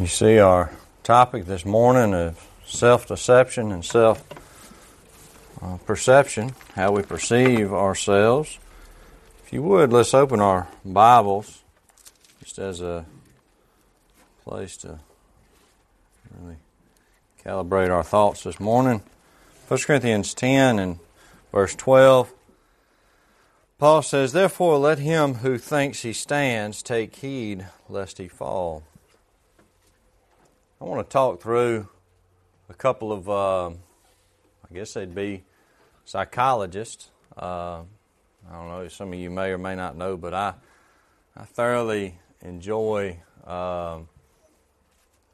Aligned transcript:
You 0.00 0.06
see 0.06 0.38
our 0.38 0.72
topic 1.02 1.44
this 1.44 1.66
morning 1.66 2.14
of 2.14 2.42
self 2.64 3.06
deception 3.06 3.70
and 3.70 3.84
self 3.84 4.24
perception, 5.84 6.54
how 6.74 6.92
we 6.92 7.02
perceive 7.02 7.70
ourselves. 7.74 8.58
If 9.44 9.52
you 9.52 9.62
would, 9.62 9.92
let's 9.92 10.14
open 10.14 10.40
our 10.40 10.68
Bibles 10.86 11.62
just 12.42 12.58
as 12.58 12.80
a 12.80 13.04
place 14.42 14.78
to 14.78 15.00
really 16.34 16.56
calibrate 17.44 17.90
our 17.90 18.02
thoughts 18.02 18.44
this 18.44 18.58
morning. 18.58 19.02
1 19.68 19.80
Corinthians 19.80 20.32
10 20.32 20.78
and 20.78 20.98
verse 21.52 21.74
12. 21.74 22.32
Paul 23.76 24.00
says, 24.00 24.32
Therefore, 24.32 24.78
let 24.78 24.98
him 24.98 25.34
who 25.34 25.58
thinks 25.58 26.00
he 26.00 26.14
stands 26.14 26.82
take 26.82 27.16
heed 27.16 27.66
lest 27.90 28.16
he 28.16 28.28
fall. 28.28 28.82
I 30.82 30.86
want 30.86 31.06
to 31.06 31.12
talk 31.12 31.42
through 31.42 31.86
a 32.70 32.72
couple 32.72 33.12
of, 33.12 33.28
uh, 33.28 33.68
I 33.68 34.72
guess 34.72 34.94
they'd 34.94 35.14
be 35.14 35.44
psychologists. 36.06 37.10
Uh, 37.36 37.82
I 38.48 38.52
don't 38.52 38.68
know, 38.68 38.88
some 38.88 39.12
of 39.12 39.18
you 39.18 39.28
may 39.28 39.50
or 39.50 39.58
may 39.58 39.76
not 39.76 39.94
know, 39.94 40.16
but 40.16 40.32
I, 40.32 40.54
I 41.36 41.44
thoroughly 41.44 42.18
enjoy 42.40 43.20
uh, 43.46 43.98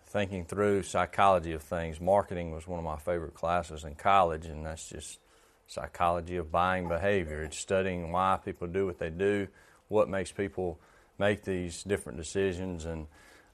thinking 0.08 0.44
through 0.46 0.82
psychology 0.82 1.52
of 1.52 1.62
things. 1.62 2.00
Marketing 2.00 2.50
was 2.50 2.66
one 2.66 2.80
of 2.80 2.84
my 2.84 2.96
favorite 2.96 3.34
classes 3.34 3.84
in 3.84 3.94
college, 3.94 4.46
and 4.46 4.66
that's 4.66 4.88
just 4.88 5.20
psychology 5.68 6.38
of 6.38 6.50
buying 6.50 6.88
behavior. 6.88 7.44
It's 7.44 7.56
studying 7.56 8.10
why 8.10 8.40
people 8.44 8.66
do 8.66 8.84
what 8.84 8.98
they 8.98 9.10
do, 9.10 9.46
what 9.86 10.08
makes 10.08 10.32
people 10.32 10.80
make 11.20 11.44
these 11.44 11.84
different 11.84 12.18
decisions, 12.18 12.84
and 12.84 13.06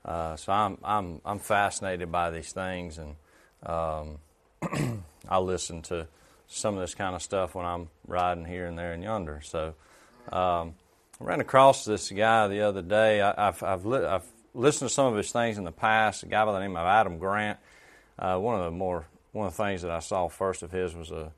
uh, 0.05 0.36
so 0.36 0.53
I'm, 0.53 0.78
I'm, 0.83 1.20
I'm 1.25 1.39
fascinated 1.39 2.11
by 2.11 2.31
these 2.31 2.53
things, 2.53 2.98
and 2.98 3.17
um, 3.64 4.19
I 5.28 5.39
listen 5.39 5.83
to 5.83 6.08
some 6.48 6.75
of 6.75 6.81
this 6.81 6.95
kind 6.95 7.14
of 7.14 7.22
stuff 7.22 7.55
when 7.55 7.64
I'm 7.64 7.89
riding 8.06 8.45
here 8.45 8.67
and 8.67 8.78
there 8.78 8.92
and 8.92 9.03
yonder. 9.03 9.41
So 9.42 9.75
um, 10.30 10.75
I 11.20 11.25
ran 11.25 11.41
across 11.41 11.84
this 11.84 12.11
guy 12.11 12.48
the 12.48 12.62
other 12.62 12.83
day. 12.83 13.20
I, 13.20 13.47
have 13.47 13.62
I've, 13.62 13.86
li- 13.86 14.05
I've 14.05 14.27
listened 14.55 14.89
to 14.89 14.95
some 14.95 15.06
of 15.06 15.17
his 15.17 15.30
things 15.33 15.56
in 15.56 15.64
the 15.64 15.73
past. 15.73 16.25
A 16.25 16.27
guy 16.27 16.45
by 16.45 16.53
the 16.53 16.61
name 16.61 16.77
of 16.77 16.86
Adam 16.86 17.19
Grant. 17.19 17.58
Uh, 18.19 18.39
one 18.39 18.58
of 18.58 18.64
the 18.64 18.70
more 18.70 19.06
one 19.33 19.47
of 19.47 19.56
the 19.56 19.62
things 19.62 19.83
that 19.83 19.91
I 19.91 20.00
saw 20.00 20.28
first 20.28 20.62
of 20.62 20.70
his 20.70 20.95
was 20.95 21.11
a, 21.11 21.33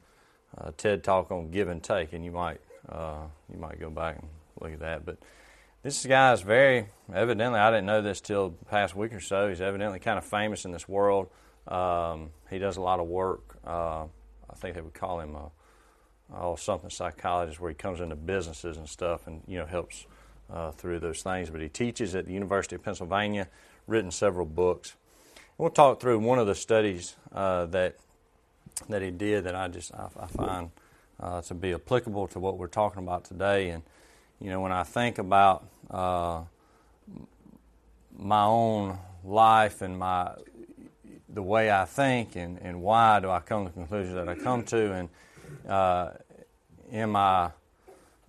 a 0.58 0.72
TED 0.72 1.04
talk 1.04 1.30
on 1.30 1.50
give 1.50 1.68
and 1.68 1.82
take, 1.82 2.12
and 2.12 2.24
you 2.24 2.32
might 2.32 2.60
uh, 2.88 3.22
you 3.52 3.58
might 3.58 3.78
go 3.78 3.90
back 3.90 4.16
and 4.18 4.28
look 4.60 4.72
at 4.72 4.80
that, 4.80 5.06
but 5.06 5.18
this 5.84 6.04
guy 6.06 6.32
is 6.32 6.40
very 6.40 6.86
evidently. 7.12 7.60
I 7.60 7.70
didn't 7.70 7.86
know 7.86 8.00
this 8.00 8.22
till 8.22 8.50
the 8.50 8.64
past 8.64 8.96
week 8.96 9.12
or 9.12 9.20
so. 9.20 9.50
He's 9.50 9.60
evidently 9.60 9.98
kind 10.00 10.16
of 10.16 10.24
famous 10.24 10.64
in 10.64 10.72
this 10.72 10.88
world. 10.88 11.28
Um, 11.68 12.30
he 12.50 12.58
does 12.58 12.78
a 12.78 12.80
lot 12.80 13.00
of 13.00 13.06
work. 13.06 13.58
Uh, 13.64 14.04
I 14.50 14.56
think 14.56 14.74
they 14.74 14.80
would 14.80 14.94
call 14.94 15.20
him 15.20 15.34
a 15.34 15.50
oh 16.34 16.56
something 16.56 16.88
psychologist, 16.88 17.60
where 17.60 17.70
he 17.70 17.74
comes 17.74 18.00
into 18.00 18.16
businesses 18.16 18.78
and 18.78 18.88
stuff, 18.88 19.26
and 19.26 19.42
you 19.46 19.58
know 19.58 19.66
helps 19.66 20.06
uh, 20.50 20.70
through 20.72 21.00
those 21.00 21.22
things. 21.22 21.50
But 21.50 21.60
he 21.60 21.68
teaches 21.68 22.14
at 22.14 22.24
the 22.24 22.32
University 22.32 22.76
of 22.76 22.82
Pennsylvania. 22.82 23.48
Written 23.86 24.10
several 24.10 24.46
books. 24.46 24.94
We'll 25.58 25.68
talk 25.68 26.00
through 26.00 26.18
one 26.20 26.38
of 26.38 26.46
the 26.46 26.54
studies 26.54 27.14
uh, 27.34 27.66
that 27.66 27.96
that 28.88 29.02
he 29.02 29.10
did 29.10 29.44
that 29.44 29.54
I 29.54 29.68
just 29.68 29.94
I, 29.94 30.08
I 30.18 30.26
find 30.28 30.70
uh, 31.20 31.42
to 31.42 31.54
be 31.54 31.74
applicable 31.74 32.28
to 32.28 32.38
what 32.40 32.56
we're 32.56 32.68
talking 32.68 33.02
about 33.02 33.26
today. 33.26 33.68
And 33.68 33.82
you 34.44 34.50
know, 34.50 34.60
when 34.60 34.72
I 34.72 34.82
think 34.82 35.16
about 35.16 35.64
uh, 35.90 36.42
my 38.14 38.44
own 38.44 38.98
life 39.24 39.80
and 39.80 39.98
my 39.98 40.34
the 41.30 41.42
way 41.42 41.70
I 41.70 41.86
think 41.86 42.36
and, 42.36 42.58
and 42.60 42.82
why 42.82 43.20
do 43.20 43.30
I 43.30 43.40
come 43.40 43.64
to 43.64 43.72
the 43.72 43.74
conclusions 43.74 44.14
that 44.14 44.28
I 44.28 44.34
come 44.34 44.62
to 44.64 44.92
and 44.92 45.08
uh, 45.66 46.10
in 46.90 47.08
my 47.08 47.52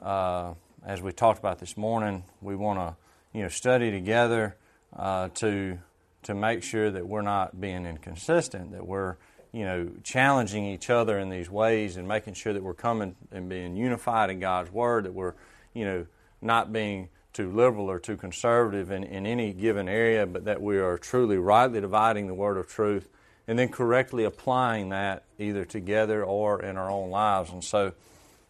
uh, 0.01 0.53
as 0.85 1.01
we 1.01 1.11
talked 1.11 1.37
about 1.37 1.59
this 1.59 1.75
morning 1.75 2.23
we 2.41 2.55
want 2.55 2.79
to 2.79 2.95
you 3.33 3.43
know 3.43 3.49
study 3.49 3.91
together 3.91 4.55
uh, 4.95 5.27
to 5.35 5.77
to 6.23 6.33
make 6.33 6.63
sure 6.63 6.89
that 6.91 7.05
we're 7.05 7.23
not 7.23 7.59
being 7.59 7.85
inconsistent 7.85 8.71
that 8.71 8.87
we're 8.87 9.17
you 9.51 9.65
know 9.65 9.89
challenging 10.01 10.65
each 10.65 10.89
other 10.89 11.19
in 11.19 11.29
these 11.29 11.49
ways 11.49 11.97
and 11.97 12.07
making 12.07 12.35
sure 12.35 12.53
that 12.53 12.63
we're 12.63 12.73
coming 12.73 13.17
and 13.33 13.49
being 13.49 13.75
unified 13.75 14.29
in 14.29 14.39
God's 14.39 14.71
word 14.71 15.03
that 15.03 15.13
we're 15.13 15.33
you 15.73 15.83
know 15.83 16.07
not 16.45 16.71
being 16.71 17.09
too 17.33 17.51
liberal 17.51 17.89
or 17.89 17.99
too 17.99 18.15
conservative 18.15 18.91
in, 18.91 19.03
in 19.03 19.25
any 19.25 19.51
given 19.51 19.89
area, 19.89 20.25
but 20.25 20.45
that 20.45 20.61
we 20.61 20.77
are 20.77 20.97
truly 20.97 21.37
rightly 21.37 21.81
dividing 21.81 22.27
the 22.27 22.33
word 22.33 22.57
of 22.57 22.67
truth 22.67 23.09
and 23.47 23.59
then 23.59 23.69
correctly 23.69 24.23
applying 24.23 24.89
that 24.89 25.23
either 25.37 25.65
together 25.65 26.23
or 26.23 26.61
in 26.61 26.77
our 26.77 26.89
own 26.89 27.09
lives. 27.09 27.51
And 27.51 27.63
so, 27.63 27.93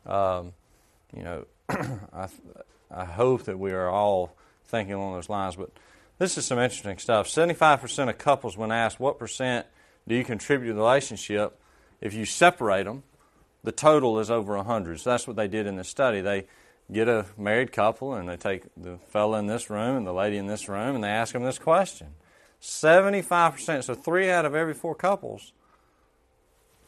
um, 0.05 0.53
you 1.15 1.23
know, 1.23 1.45
I, 1.69 2.27
I 2.91 3.05
hope 3.05 3.43
that 3.43 3.57
we 3.57 3.71
are 3.71 3.89
all 3.89 4.35
thinking 4.65 4.93
along 4.93 5.15
those 5.15 5.29
lines. 5.29 5.55
But 5.55 5.71
this 6.17 6.37
is 6.37 6.45
some 6.45 6.59
interesting 6.59 6.97
stuff. 6.97 7.27
75% 7.27 8.09
of 8.09 8.17
couples, 8.17 8.55
when 8.55 8.71
asked 8.71 8.99
what 8.99 9.19
percent 9.19 9.65
do 10.07 10.15
you 10.15 10.23
contribute 10.23 10.67
to 10.67 10.73
the 10.73 10.79
relationship, 10.79 11.59
if 11.99 12.13
you 12.13 12.25
separate 12.25 12.83
them, 12.83 13.03
the 13.63 13.71
total 13.71 14.19
is 14.19 14.29
over 14.29 14.55
100. 14.55 14.99
So 14.99 15.09
that's 15.09 15.27
what 15.27 15.35
they 15.35 15.47
did 15.47 15.65
in 15.65 15.75
this 15.75 15.89
study. 15.89 16.21
They 16.21 16.45
get 16.91 17.07
a 17.07 17.25
married 17.37 17.71
couple 17.71 18.13
and 18.13 18.29
they 18.29 18.37
take 18.37 18.63
the 18.77 18.97
fellow 19.09 19.37
in 19.37 19.47
this 19.47 19.69
room 19.69 19.97
and 19.97 20.05
the 20.05 20.13
lady 20.13 20.37
in 20.37 20.47
this 20.47 20.69
room 20.69 20.95
and 20.95 21.03
they 21.03 21.09
ask 21.09 21.33
them 21.33 21.43
this 21.43 21.57
question 21.57 22.09
75% 22.61 23.83
so 23.83 23.95
three 23.95 24.29
out 24.29 24.45
of 24.45 24.53
every 24.55 24.73
four 24.73 24.95
couples 24.95 25.53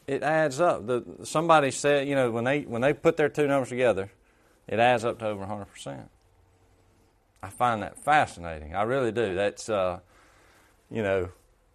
it 0.06 0.22
adds 0.22 0.60
up 0.60 0.86
the, 0.86 1.04
somebody 1.24 1.70
said 1.70 2.06
you 2.06 2.14
know 2.14 2.30
when 2.30 2.44
they 2.44 2.62
when 2.62 2.80
they 2.80 2.92
put 2.92 3.16
their 3.16 3.28
two 3.28 3.46
numbers 3.46 3.68
together 3.68 4.10
it 4.66 4.78
adds 4.78 5.04
up 5.04 5.18
to 5.18 5.26
over 5.26 5.44
100% 5.44 6.08
i 7.42 7.48
find 7.48 7.82
that 7.82 7.98
fascinating 7.98 8.74
i 8.74 8.82
really 8.82 9.10
do 9.12 9.34
that's 9.34 9.68
uh, 9.68 9.98
you 10.90 11.02
know 11.02 11.28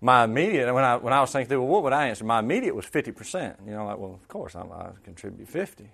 my 0.04 0.26
immediate 0.26 0.72
when 0.74 0.84
I 0.84 0.98
when 0.98 1.14
I 1.14 1.22
was 1.22 1.32
thinking 1.32 1.48
through, 1.48 1.62
well, 1.62 1.70
what 1.70 1.84
would 1.84 1.94
I 1.94 2.10
answer? 2.10 2.26
My 2.26 2.40
immediate 2.40 2.76
was 2.76 2.86
fifty 2.86 3.14
percent. 3.14 3.58
You 3.66 3.72
know, 3.72 3.86
like, 3.86 3.98
well, 3.98 4.14
of 4.14 4.28
course, 4.28 4.54
I'm, 4.54 4.70
I 4.70 4.90
contribute 5.02 5.48
fifty. 5.48 5.90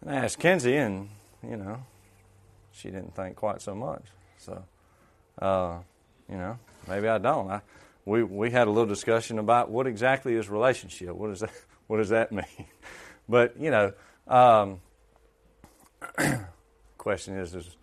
And 0.00 0.10
I 0.10 0.24
asked 0.24 0.38
Kenzie, 0.38 0.76
and 0.76 1.08
you 1.42 1.56
know, 1.56 1.82
she 2.72 2.90
didn't 2.90 3.14
think 3.14 3.36
quite 3.36 3.60
so 3.60 3.74
much. 3.74 4.02
So, 4.38 4.64
uh, 5.40 5.78
you 6.28 6.36
know, 6.36 6.58
maybe 6.86 7.08
I 7.08 7.18
don't. 7.18 7.50
I, 7.50 7.60
we 8.04 8.22
we 8.22 8.50
had 8.50 8.68
a 8.68 8.70
little 8.70 8.86
discussion 8.86 9.38
about 9.38 9.70
what 9.70 9.86
exactly 9.86 10.34
is 10.34 10.48
relationship. 10.48 11.14
What 11.14 11.28
does 11.28 11.40
that 11.40 11.50
What 11.88 11.96
does 11.98 12.10
that 12.10 12.32
mean? 12.32 12.44
But 13.30 13.60
you 13.60 13.70
know, 13.70 13.92
um, 14.26 14.80
question 16.98 17.36
is, 17.36 17.54
is 17.54 17.76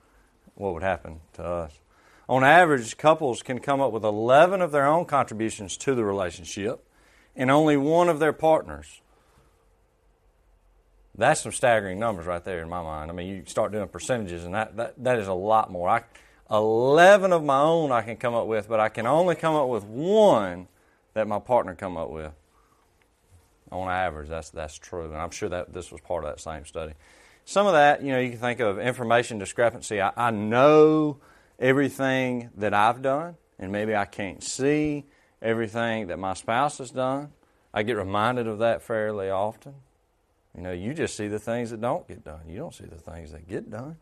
what 0.55 0.73
would 0.73 0.81
happen 0.81 1.19
to 1.33 1.43
us? 1.43 1.79
On 2.27 2.43
average, 2.43 2.97
couples 2.97 3.43
can 3.43 3.59
come 3.59 3.79
up 3.79 3.91
with 3.91 4.03
11 4.03 4.61
of 4.61 4.71
their 4.71 4.87
own 4.87 5.05
contributions 5.05 5.77
to 5.77 5.93
the 5.93 6.03
relationship 6.03 6.83
and 7.35 7.51
only 7.51 7.77
one 7.77 8.09
of 8.09 8.17
their 8.17 8.33
partners. 8.33 9.01
That's 11.17 11.41
some 11.41 11.51
staggering 11.51 11.99
numbers 11.99 12.25
right 12.25 12.43
there 12.43 12.61
in 12.61 12.69
my 12.69 12.83
mind. 12.83 13.09
I 13.09 13.13
mean, 13.13 13.27
you 13.27 13.43
start 13.45 13.71
doing 13.71 13.87
percentages, 13.87 14.43
and 14.43 14.53
that, 14.53 14.75
that, 14.75 15.03
that 15.03 15.19
is 15.19 15.27
a 15.27 15.33
lot 15.33 15.71
more. 15.71 15.89
I, 15.89 16.03
11 16.51 17.33
of 17.33 17.43
my 17.43 17.59
own 17.59 17.91
I 17.91 18.01
can 18.01 18.17
come 18.17 18.35
up 18.35 18.47
with, 18.47 18.67
but 18.67 18.79
I 18.79 18.89
can 18.89 19.07
only 19.07 19.35
come 19.35 19.55
up 19.55 19.67
with 19.67 19.83
one 19.83 20.67
that 21.13 21.27
my 21.27 21.39
partner 21.39 21.73
come 21.73 21.97
up 21.97 22.09
with. 22.09 22.31
On 23.71 23.89
average, 23.89 24.29
that's, 24.29 24.51
that's 24.51 24.77
true. 24.77 25.05
And 25.05 25.15
I'm 25.15 25.31
sure 25.31 25.49
that 25.49 25.73
this 25.73 25.91
was 25.91 26.01
part 26.01 26.23
of 26.23 26.29
that 26.29 26.39
same 26.39 26.65
study. 26.65 26.93
Some 27.45 27.65
of 27.65 27.73
that, 27.73 28.03
you 28.03 28.11
know, 28.11 28.19
you 28.19 28.31
can 28.31 28.39
think 28.39 28.59
of 28.59 28.79
information 28.79 29.39
discrepancy. 29.39 30.01
I, 30.01 30.11
I 30.15 30.31
know 30.31 31.17
everything 31.59 32.49
that 32.57 32.73
I've 32.73 33.01
done, 33.01 33.37
and 33.57 33.71
maybe 33.71 33.95
I 33.95 34.05
can't 34.05 34.43
see 34.43 35.05
everything 35.41 36.07
that 36.07 36.19
my 36.19 36.33
spouse 36.33 36.77
has 36.77 36.91
done. 36.91 37.31
I 37.73 37.83
get 37.83 37.97
reminded 37.97 38.47
of 38.47 38.59
that 38.59 38.81
fairly 38.81 39.29
often. 39.29 39.75
You 40.55 40.63
know, 40.63 40.71
you 40.71 40.93
just 40.93 41.17
see 41.17 41.27
the 41.27 41.39
things 41.39 41.71
that 41.71 41.81
don't 41.81 42.07
get 42.07 42.23
done. 42.23 42.41
You 42.47 42.57
don't 42.57 42.73
see 42.73 42.85
the 42.85 42.95
things 42.95 43.31
that 43.31 43.47
get 43.47 43.69
done. 43.69 43.97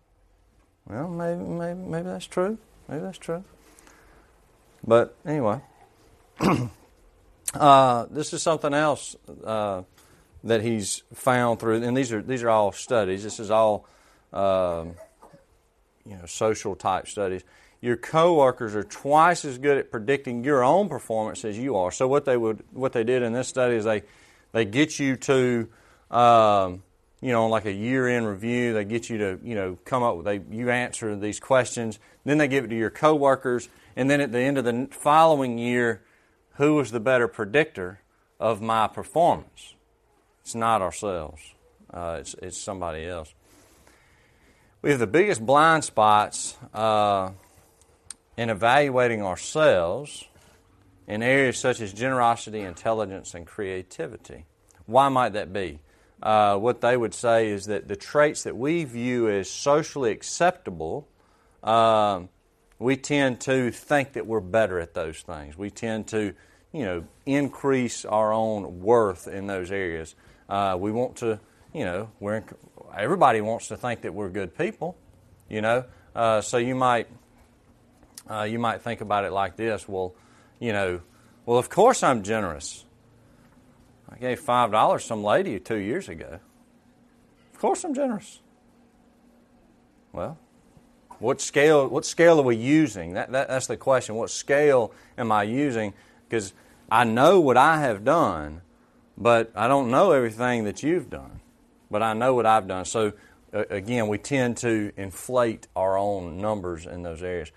Well, 0.87 1.07
maybe, 1.07 1.41
maybe, 1.41 1.79
maybe 1.79 2.05
that's 2.05 2.27
true. 2.27 2.57
Maybe 2.87 3.01
that's 3.01 3.17
true. 3.17 3.43
But 4.85 5.15
anyway, 5.25 5.61
uh, 7.53 8.05
this 8.11 8.33
is 8.33 8.43
something 8.43 8.73
else 8.73 9.15
uh, 9.43 9.83
that 10.43 10.61
he's 10.61 11.03
found 11.13 11.59
through, 11.59 11.83
and 11.83 11.95
these 11.95 12.11
are 12.11 12.21
these 12.21 12.43
are 12.43 12.49
all 12.49 12.71
studies. 12.73 13.23
This 13.23 13.39
is 13.39 13.49
all 13.49 13.87
um, 14.33 14.95
you 16.05 16.17
know 16.17 16.25
social 16.25 16.75
type 16.75 17.07
studies. 17.07 17.43
Your 17.79 17.95
coworkers 17.97 18.75
are 18.75 18.83
twice 18.83 19.45
as 19.45 19.57
good 19.57 19.77
at 19.77 19.91
predicting 19.91 20.43
your 20.43 20.63
own 20.63 20.89
performance 20.89 21.45
as 21.45 21.57
you 21.57 21.77
are. 21.77 21.91
So 21.91 22.07
what 22.07 22.25
they 22.25 22.35
would 22.35 22.63
what 22.71 22.91
they 22.91 23.05
did 23.05 23.23
in 23.23 23.31
this 23.31 23.47
study 23.47 23.75
is 23.75 23.85
they 23.85 24.03
they 24.51 24.65
get 24.65 24.99
you 24.99 25.15
to 25.15 25.69
um, 26.13 26.83
you 27.21 27.31
know, 27.31 27.47
like 27.47 27.65
a 27.65 27.71
year-end 27.71 28.27
review, 28.27 28.73
they 28.73 28.85
get 28.85 29.09
you 29.09 29.17
to, 29.17 29.39
you 29.43 29.55
know, 29.55 29.77
come 29.85 30.03
up 30.03 30.17
with, 30.17 30.25
they, 30.25 30.41
you 30.51 30.69
answer 30.69 31.15
these 31.15 31.39
questions, 31.39 31.99
then 32.25 32.37
they 32.37 32.47
give 32.47 32.65
it 32.65 32.67
to 32.67 32.77
your 32.77 32.89
coworkers, 32.89 33.69
And 33.95 34.09
then 34.09 34.21
at 34.21 34.31
the 34.31 34.39
end 34.39 34.57
of 34.57 34.65
the 34.65 34.87
following 34.91 35.57
year, 35.57 36.01
who 36.55 36.75
was 36.75 36.91
the 36.91 36.99
better 36.99 37.27
predictor 37.27 38.01
of 38.39 38.61
my 38.61 38.87
performance? 38.87 39.75
It's 40.41 40.55
not 40.55 40.81
ourselves, 40.81 41.41
uh, 41.93 42.17
it's, 42.19 42.35
it's 42.41 42.57
somebody 42.57 43.05
else. 43.05 43.33
We 44.81 44.89
have 44.89 44.99
the 44.99 45.07
biggest 45.07 45.45
blind 45.45 45.85
spots 45.85 46.57
uh, 46.73 47.31
in 48.35 48.49
evaluating 48.49 49.21
ourselves 49.21 50.25
in 51.07 51.23
areas 51.23 51.57
such 51.57 51.79
as 51.79 51.93
generosity, 51.93 52.59
intelligence, 52.59 53.33
and 53.33 53.47
creativity. 53.47 54.45
Why 54.85 55.07
might 55.07 55.33
that 55.33 55.53
be? 55.53 55.79
Uh, 56.23 56.55
what 56.57 56.79
they 56.79 56.95
would 56.95 57.13
say 57.13 57.49
is 57.49 57.65
that 57.65 57.89
the 57.89 57.97
traits 57.97 58.43
that 58.43 58.55
we 58.55 58.85
view 58.85 59.29
as 59.29 59.49
socially 59.49 60.09
acceptable, 60.09 61.05
um, 61.61 62.29
we 62.79 62.95
tend 62.95 63.41
to 63.41 63.71
think 63.71 64.13
that 64.13 64.25
we're 64.25 64.39
better 64.39 64.79
at 64.79 64.93
those 64.93 65.19
things. 65.19 65.57
We 65.57 65.69
tend 65.69 66.07
to, 66.07 66.33
you 66.71 66.85
know, 66.85 67.03
increase 67.25 68.05
our 68.05 68.31
own 68.31 68.79
worth 68.79 69.27
in 69.27 69.47
those 69.47 69.69
areas. 69.69 70.15
Uh, 70.47 70.77
we 70.79 70.93
want 70.93 71.17
to, 71.17 71.41
you 71.73 71.83
know, 71.83 72.09
we're 72.21 72.41
everybody 72.97 73.41
wants 73.41 73.67
to 73.67 73.75
think 73.75 74.01
that 74.03 74.13
we're 74.13 74.29
good 74.29 74.57
people, 74.57 74.95
you 75.49 75.59
know. 75.59 75.83
Uh, 76.15 76.39
so 76.39 76.57
you 76.57 76.75
might 76.75 77.07
uh, 78.31 78.43
you 78.43 78.59
might 78.59 78.81
think 78.81 79.01
about 79.01 79.25
it 79.25 79.33
like 79.33 79.57
this: 79.57 79.89
Well, 79.89 80.15
you 80.57 80.71
know, 80.71 81.01
well, 81.45 81.57
of 81.57 81.69
course 81.69 82.01
I'm 82.01 82.23
generous. 82.23 82.85
I 84.13 84.17
gave 84.17 84.39
five 84.39 84.71
dollars 84.71 85.03
some 85.03 85.23
lady 85.23 85.59
two 85.59 85.77
years 85.77 86.07
ago. 86.07 86.39
Of 87.53 87.59
course 87.59 87.83
I'm 87.83 87.93
generous. 87.93 88.41
Well, 90.11 90.37
what 91.19 91.41
scale? 91.41 91.87
What 91.87 92.05
scale 92.05 92.39
are 92.39 92.43
we 92.43 92.55
using? 92.55 93.13
That, 93.13 93.31
that 93.31 93.47
that's 93.47 93.67
the 93.67 93.77
question. 93.77 94.15
What 94.15 94.29
scale 94.29 94.93
am 95.17 95.31
I 95.31 95.43
using? 95.43 95.93
Because 96.29 96.53
I 96.91 97.05
know 97.05 97.39
what 97.39 97.57
I 97.57 97.79
have 97.79 98.03
done, 98.03 98.61
but 99.17 99.51
I 99.55 99.67
don't 99.67 99.89
know 99.89 100.11
everything 100.11 100.65
that 100.65 100.83
you've 100.83 101.09
done. 101.09 101.39
But 101.89 102.03
I 102.03 102.13
know 102.13 102.35
what 102.35 102.45
I've 102.45 102.67
done. 102.67 102.85
So 102.85 103.13
again, 103.51 104.07
we 104.07 104.17
tend 104.19 104.57
to 104.57 104.91
inflate 104.95 105.67
our 105.75 105.97
own 105.97 106.37
numbers 106.37 106.85
in 106.85 107.01
those 107.03 107.23
areas. 107.23 107.51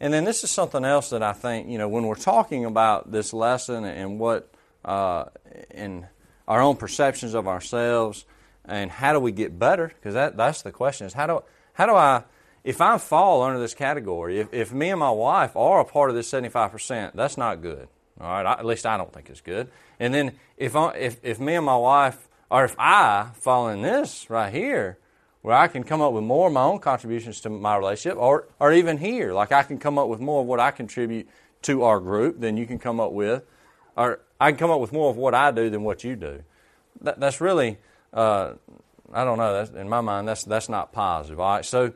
And 0.00 0.12
then 0.12 0.24
this 0.24 0.42
is 0.42 0.50
something 0.50 0.84
else 0.84 1.10
that 1.10 1.22
I 1.22 1.32
think 1.32 1.68
you 1.68 1.78
know 1.78 1.88
when 1.88 2.06
we're 2.06 2.16
talking 2.16 2.64
about 2.64 3.12
this 3.12 3.32
lesson 3.32 3.84
and 3.84 4.18
what 4.18 4.51
uh, 4.84 5.24
in 5.70 6.06
our 6.48 6.60
own 6.60 6.76
perceptions 6.76 7.34
of 7.34 7.46
ourselves 7.46 8.24
and 8.64 8.90
how 8.90 9.12
do 9.12 9.20
we 9.20 9.32
get 9.32 9.58
better? 9.58 9.88
Because 9.88 10.14
that, 10.14 10.36
that's 10.36 10.62
the 10.62 10.72
question 10.72 11.06
is 11.06 11.12
how 11.12 11.26
do, 11.26 11.42
how 11.74 11.86
do 11.86 11.94
I, 11.94 12.24
if 12.64 12.80
I 12.80 12.98
fall 12.98 13.42
under 13.42 13.58
this 13.58 13.74
category, 13.74 14.38
if, 14.38 14.52
if 14.52 14.72
me 14.72 14.90
and 14.90 15.00
my 15.00 15.10
wife 15.10 15.56
are 15.56 15.80
a 15.80 15.84
part 15.84 16.10
of 16.10 16.16
this 16.16 16.30
75%, 16.30 17.12
that's 17.14 17.36
not 17.36 17.60
good. 17.60 17.88
All 18.20 18.28
right, 18.28 18.46
I, 18.46 18.52
at 18.52 18.64
least 18.64 18.86
I 18.86 18.96
don't 18.96 19.12
think 19.12 19.30
it's 19.30 19.40
good. 19.40 19.68
And 19.98 20.14
then 20.14 20.32
if, 20.56 20.76
I, 20.76 20.90
if, 20.92 21.20
if 21.24 21.40
me 21.40 21.54
and 21.54 21.66
my 21.66 21.76
wife, 21.76 22.28
or 22.50 22.64
if 22.64 22.76
I 22.78 23.30
fall 23.34 23.68
in 23.68 23.82
this 23.82 24.30
right 24.30 24.52
here, 24.52 24.98
where 25.40 25.56
I 25.56 25.66
can 25.66 25.82
come 25.82 26.00
up 26.00 26.12
with 26.12 26.22
more 26.22 26.46
of 26.46 26.52
my 26.52 26.62
own 26.62 26.78
contributions 26.78 27.40
to 27.40 27.50
my 27.50 27.76
relationship, 27.76 28.16
or, 28.16 28.46
or 28.60 28.72
even 28.72 28.98
here, 28.98 29.32
like 29.32 29.50
I 29.50 29.64
can 29.64 29.78
come 29.78 29.98
up 29.98 30.06
with 30.06 30.20
more 30.20 30.42
of 30.42 30.46
what 30.46 30.60
I 30.60 30.70
contribute 30.70 31.28
to 31.62 31.82
our 31.82 31.98
group 31.98 32.38
than 32.38 32.56
you 32.56 32.66
can 32.66 32.78
come 32.78 33.00
up 33.00 33.12
with, 33.12 33.42
or 33.96 34.20
I 34.42 34.50
can 34.50 34.58
come 34.58 34.72
up 34.72 34.80
with 34.80 34.92
more 34.92 35.08
of 35.08 35.16
what 35.16 35.36
I 35.36 35.52
do 35.52 35.70
than 35.70 35.84
what 35.84 36.02
you 36.02 36.16
do. 36.16 36.42
That, 37.02 37.20
that's 37.20 37.40
really, 37.40 37.78
uh, 38.12 38.54
I 39.12 39.24
don't 39.24 39.38
know. 39.38 39.52
That's, 39.52 39.70
in 39.70 39.88
my 39.88 40.00
mind, 40.00 40.26
that's 40.26 40.42
that's 40.42 40.68
not 40.68 40.92
positive. 40.92 41.38
All 41.38 41.54
right. 41.54 41.64
So 41.64 41.92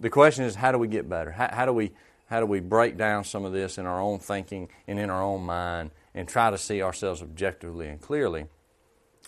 the 0.00 0.08
question 0.08 0.44
is, 0.46 0.54
how 0.54 0.72
do 0.72 0.78
we 0.78 0.88
get 0.88 1.10
better? 1.10 1.30
How, 1.30 1.50
how 1.52 1.66
do 1.66 1.74
we 1.74 1.92
how 2.24 2.40
do 2.40 2.46
we 2.46 2.60
break 2.60 2.96
down 2.96 3.24
some 3.24 3.44
of 3.44 3.52
this 3.52 3.76
in 3.76 3.84
our 3.84 4.00
own 4.00 4.18
thinking 4.18 4.70
and 4.88 4.98
in 4.98 5.10
our 5.10 5.22
own 5.22 5.42
mind 5.42 5.90
and 6.14 6.26
try 6.26 6.50
to 6.50 6.56
see 6.56 6.80
ourselves 6.80 7.20
objectively 7.20 7.88
and 7.88 8.00
clearly? 8.00 8.46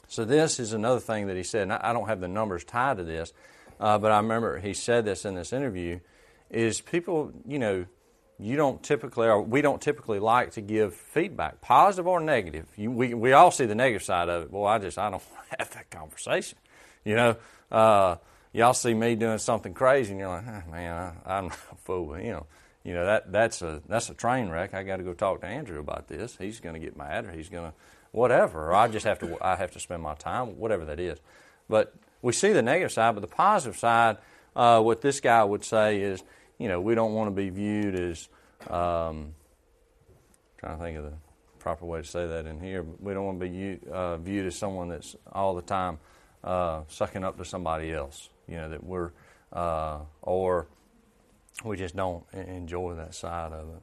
So 0.08 0.25
this 0.25 0.58
is 0.58 0.72
another 0.72 1.00
thing 1.00 1.26
that 1.26 1.36
he 1.36 1.42
said. 1.42 1.64
And 1.64 1.75
I 1.75 1.92
don't 1.92 2.08
have 2.08 2.22
the 2.22 2.28
numbers 2.28 2.64
tied 2.64 2.96
to 2.96 3.04
this, 3.04 3.34
uh, 3.80 3.98
but 3.98 4.12
I 4.12 4.16
remember 4.16 4.58
he 4.60 4.72
said 4.72 5.04
this 5.04 5.26
in 5.26 5.34
this 5.34 5.52
interview. 5.52 6.00
Is 6.48 6.80
people, 6.80 7.32
you 7.46 7.58
know, 7.58 7.84
you 8.44 8.56
don't 8.56 8.82
typically, 8.82 9.28
or 9.28 9.40
we 9.40 9.62
don't 9.62 9.80
typically 9.80 10.18
like 10.18 10.52
to 10.52 10.60
give 10.60 10.94
feedback, 10.94 11.60
positive 11.60 12.06
or 12.06 12.20
negative. 12.20 12.66
You, 12.76 12.90
we, 12.90 13.14
we 13.14 13.32
all 13.32 13.50
see 13.50 13.66
the 13.66 13.74
negative 13.74 14.02
side 14.02 14.28
of 14.28 14.42
it. 14.44 14.52
Well, 14.52 14.66
I 14.66 14.78
just, 14.78 14.98
I 14.98 15.10
don't 15.10 15.22
have 15.58 15.70
that 15.72 15.90
conversation. 15.90 16.58
You 17.04 17.16
know, 17.16 17.36
uh, 17.70 18.16
y'all 18.52 18.74
see 18.74 18.94
me 18.94 19.14
doing 19.14 19.38
something 19.38 19.74
crazy 19.74 20.12
and 20.12 20.20
you're 20.20 20.28
like, 20.28 20.44
oh, 20.46 20.70
man, 20.70 21.12
I, 21.24 21.38
am 21.38 21.46
a 21.72 21.76
fool. 21.84 22.18
You 22.18 22.32
know, 22.32 22.46
you 22.84 22.94
know, 22.94 23.06
that, 23.06 23.30
that's 23.32 23.62
a, 23.62 23.82
that's 23.88 24.10
a 24.10 24.14
train 24.14 24.48
wreck. 24.48 24.74
I 24.74 24.82
got 24.82 24.96
to 24.96 25.04
go 25.04 25.14
talk 25.14 25.40
to 25.40 25.46
Andrew 25.46 25.78
about 25.78 26.08
this. 26.08 26.36
He's 26.36 26.60
going 26.60 26.74
to 26.74 26.80
get 26.80 26.96
mad 26.96 27.26
or 27.26 27.32
he's 27.32 27.48
going 27.48 27.70
to, 27.70 27.76
whatever. 28.10 28.70
Or 28.70 28.74
I 28.74 28.88
just 28.88 29.06
have 29.06 29.18
to, 29.20 29.38
I 29.40 29.56
have 29.56 29.70
to 29.72 29.80
spend 29.80 30.02
my 30.02 30.14
time, 30.14 30.58
whatever 30.58 30.84
that 30.86 31.00
is. 31.00 31.18
But 31.68 31.94
we 32.20 32.32
see 32.32 32.52
the 32.52 32.62
negative 32.62 32.92
side, 32.92 33.14
but 33.14 33.20
the 33.20 33.26
positive 33.26 33.78
side, 33.78 34.18
uh, 34.54 34.80
what 34.80 35.00
this 35.00 35.20
guy 35.20 35.42
would 35.44 35.64
say 35.64 36.00
is, 36.00 36.22
you 36.62 36.69
know, 36.69 36.81
we 36.81 36.94
don't 36.94 37.12
want 37.12 37.26
to 37.26 37.35
be 37.35 37.50
viewed 37.50 37.97
as, 37.97 38.29
um, 38.70 39.35
trying 40.59 40.79
to 40.79 40.85
think 40.85 40.97
of 40.97 41.05
the 41.05 41.12
proper 41.59 41.85
way 41.85 42.00
to 42.00 42.06
say 42.06 42.25
that 42.25 42.47
in 42.47 42.61
here. 42.61 42.85
But 42.85 43.00
we 43.00 43.14
don't 43.14 43.25
want 43.25 43.41
to 43.41 43.49
be 43.49 43.81
uh, 43.91 44.19
viewed 44.19 44.47
as 44.47 44.55
someone 44.55 44.88
that's 44.88 45.17
all 45.32 45.56
the 45.56 45.62
time 45.62 45.99
uh, 46.44 46.82
sucking 46.87 47.25
up 47.25 47.37
to 47.38 47.44
somebody 47.44 47.93
else. 47.93 48.29
You 48.47 48.59
know 48.59 48.69
that 48.69 48.85
we're 48.85 49.11
uh, 49.53 50.03
or 50.23 50.69
we 51.64 51.76
just 51.76 51.97
don't 51.97 52.23
enjoy 52.32 52.94
that 52.94 53.17
side 53.17 53.50
of 53.50 53.69
it. 53.69 53.82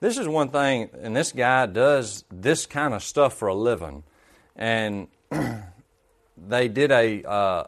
This 0.00 0.18
is 0.18 0.26
one 0.26 0.48
thing, 0.48 0.90
and 1.00 1.14
this 1.14 1.30
guy 1.30 1.66
does 1.66 2.24
this 2.28 2.66
kind 2.66 2.92
of 2.92 3.04
stuff 3.04 3.34
for 3.34 3.46
a 3.46 3.54
living, 3.54 4.02
and 4.56 5.06
they 6.36 6.66
did 6.66 6.90
a 6.90 7.22
uh, 7.22 7.64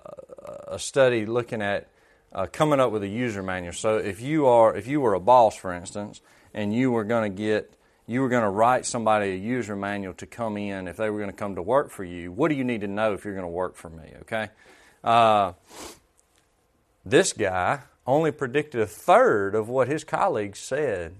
a 0.66 0.78
study 0.80 1.26
looking 1.26 1.62
at 1.62 1.88
uh, 2.36 2.46
coming 2.52 2.78
up 2.78 2.92
with 2.92 3.02
a 3.02 3.08
user 3.08 3.42
manual. 3.42 3.72
So 3.72 3.96
if 3.96 4.20
you 4.20 4.46
are 4.46 4.76
if 4.76 4.86
you 4.86 5.00
were 5.00 5.14
a 5.14 5.20
boss, 5.20 5.56
for 5.56 5.72
instance, 5.72 6.20
and 6.54 6.72
you 6.72 6.92
were 6.92 7.02
going 7.02 7.32
to 7.32 7.36
get 7.36 7.72
you 8.06 8.20
were 8.20 8.28
going 8.28 8.44
to 8.44 8.50
write 8.50 8.86
somebody 8.86 9.30
a 9.30 9.36
user 9.36 9.74
manual 9.74 10.14
to 10.14 10.26
come 10.26 10.56
in 10.56 10.86
if 10.86 10.96
they 10.98 11.10
were 11.10 11.18
going 11.18 11.30
to 11.30 11.36
come 11.36 11.56
to 11.56 11.62
work 11.62 11.90
for 11.90 12.04
you. 12.04 12.30
What 12.30 12.48
do 12.48 12.54
you 12.54 12.62
need 12.62 12.82
to 12.82 12.86
know 12.86 13.14
if 13.14 13.24
you're 13.24 13.34
going 13.34 13.46
to 13.46 13.48
work 13.48 13.74
for 13.74 13.90
me? 13.90 14.12
Okay. 14.20 14.50
Uh, 15.02 15.54
this 17.04 17.32
guy 17.32 17.80
only 18.06 18.30
predicted 18.30 18.80
a 18.80 18.86
third 18.86 19.54
of 19.54 19.68
what 19.68 19.88
his 19.88 20.04
colleagues 20.04 20.60
said 20.60 21.14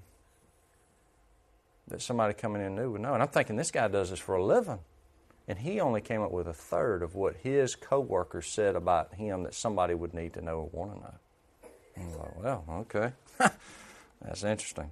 that 1.88 2.02
somebody 2.02 2.35
coming 2.35 2.62
in 2.62 2.76
new 2.76 2.92
would 2.92 3.00
know. 3.00 3.14
And 3.14 3.23
I'm 3.23 3.28
thinking 3.28 3.56
this 3.56 3.70
guy 3.70 3.88
does 3.88 4.11
this 4.11 4.18
for 4.18 4.37
a 4.37 4.44
living. 4.44 4.78
And 5.48 5.58
he 5.58 5.80
only 5.80 6.00
came 6.00 6.22
up 6.22 6.32
with 6.32 6.48
a 6.48 6.52
third 6.52 7.02
of 7.02 7.14
what 7.14 7.36
his 7.36 7.76
coworkers 7.76 8.46
said 8.46 8.74
about 8.74 9.14
him 9.14 9.44
that 9.44 9.54
somebody 9.54 9.94
would 9.94 10.12
need 10.12 10.32
to 10.34 10.42
know 10.42 10.58
or 10.58 10.70
want 10.72 10.94
to 10.94 11.00
know. 11.00 11.14
Well, 12.42 12.64
okay. 12.80 13.12
That's 14.22 14.44
interesting. 14.44 14.90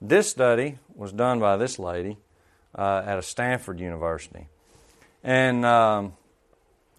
This 0.00 0.30
study 0.30 0.78
was 0.94 1.12
done 1.12 1.38
by 1.38 1.56
this 1.56 1.78
lady 1.78 2.16
uh, 2.74 3.02
at 3.04 3.18
a 3.18 3.22
Stanford 3.22 3.78
University. 3.78 4.48
And 5.22 5.64
um, 5.64 6.14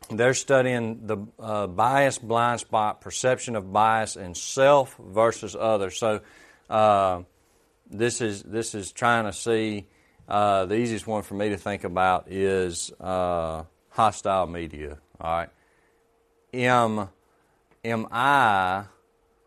they're 0.09 0.33
studying 0.33 1.05
the 1.07 1.17
uh, 1.39 1.67
bias 1.67 2.17
blind 2.17 2.59
spot, 2.59 3.01
perception 3.01 3.55
of 3.55 3.71
bias 3.71 4.15
in 4.15 4.35
self 4.35 4.95
versus 4.97 5.55
others. 5.59 5.97
So 5.97 6.21
uh, 6.69 7.23
this 7.89 8.21
is 8.21 8.43
this 8.43 8.73
is 8.73 8.91
trying 8.91 9.25
to 9.25 9.33
see 9.33 9.87
uh, 10.27 10.65
the 10.65 10.75
easiest 10.75 11.07
one 11.07 11.23
for 11.23 11.35
me 11.35 11.49
to 11.49 11.57
think 11.57 11.83
about 11.83 12.31
is 12.31 12.91
uh, 12.99 13.63
hostile 13.89 14.47
media. 14.47 14.97
All 15.19 15.37
right, 15.37 15.49
am 16.53 17.09
am 17.83 18.07
I 18.11 18.85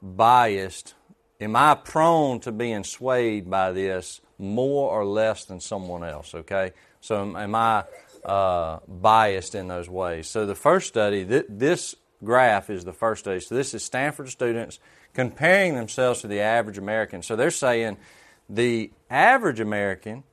biased? 0.03 0.95
Am 1.41 1.55
I 1.55 1.75
prone 1.75 2.41
to 2.41 2.53
being 2.53 2.85
swayed 2.85 3.49
by 3.49 3.73
this 3.73 4.21
more 4.39 4.91
or 4.91 5.05
less 5.05 5.45
than 5.45 5.61
someone 5.61 6.05
else? 6.05 6.35
Okay, 6.35 6.73
so 7.01 7.21
am, 7.21 7.37
am 7.37 7.55
I 7.55 7.85
uh, 8.25 8.79
biased 8.87 9.55
in 9.55 9.69
those 9.69 9.89
ways? 9.89 10.29
So 10.29 10.47
the 10.47 10.55
first 10.55 10.89
study, 10.89 11.25
th- 11.25 11.47
this 11.49 11.95
graph 12.25 12.71
is 12.71 12.85
the 12.85 12.93
first 12.93 13.25
study. 13.25 13.41
So 13.41 13.55
this 13.55 13.75
is 13.75 13.85
Stanford 13.85 14.29
students 14.29 14.79
comparing 15.15 15.75
themselves 15.75 16.21
to 16.23 16.29
the 16.29 16.41
average 16.41 16.79
American. 16.79 17.23
So 17.23 17.37
they're 17.37 17.51
saying 17.51 17.97
the 18.49 18.91
average 19.11 19.61
American 19.61 20.25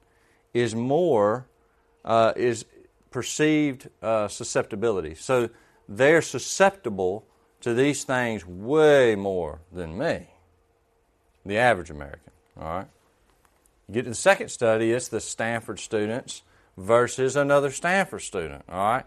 is 0.56 0.74
more 0.74 1.46
uh, 2.06 2.32
is 2.36 2.66
perceived 3.12 3.90
uh, 4.02 4.28
susceptibility. 4.28 5.14
So 5.14 5.50
they're 5.88 6.22
susceptible 6.22 7.26
to 7.62 7.74
these 7.74 8.06
things 8.06 8.46
way 8.46 9.16
more 9.16 9.60
than 9.72 9.98
me, 9.98 10.28
the 11.46 11.58
average 11.58 11.90
American. 11.90 12.32
All 12.58 12.64
right. 12.64 12.88
You 13.88 13.96
get 13.96 14.04
to 14.04 14.10
the 14.10 14.16
second 14.16 14.50
study, 14.50 14.92
it's 14.92 15.10
the 15.10 15.20
Stanford 15.20 15.80
students 15.80 16.42
versus 16.78 17.36
another 17.36 17.70
Stanford 17.70 18.22
student. 18.22 18.64
All 18.70 18.78
right. 18.78 19.06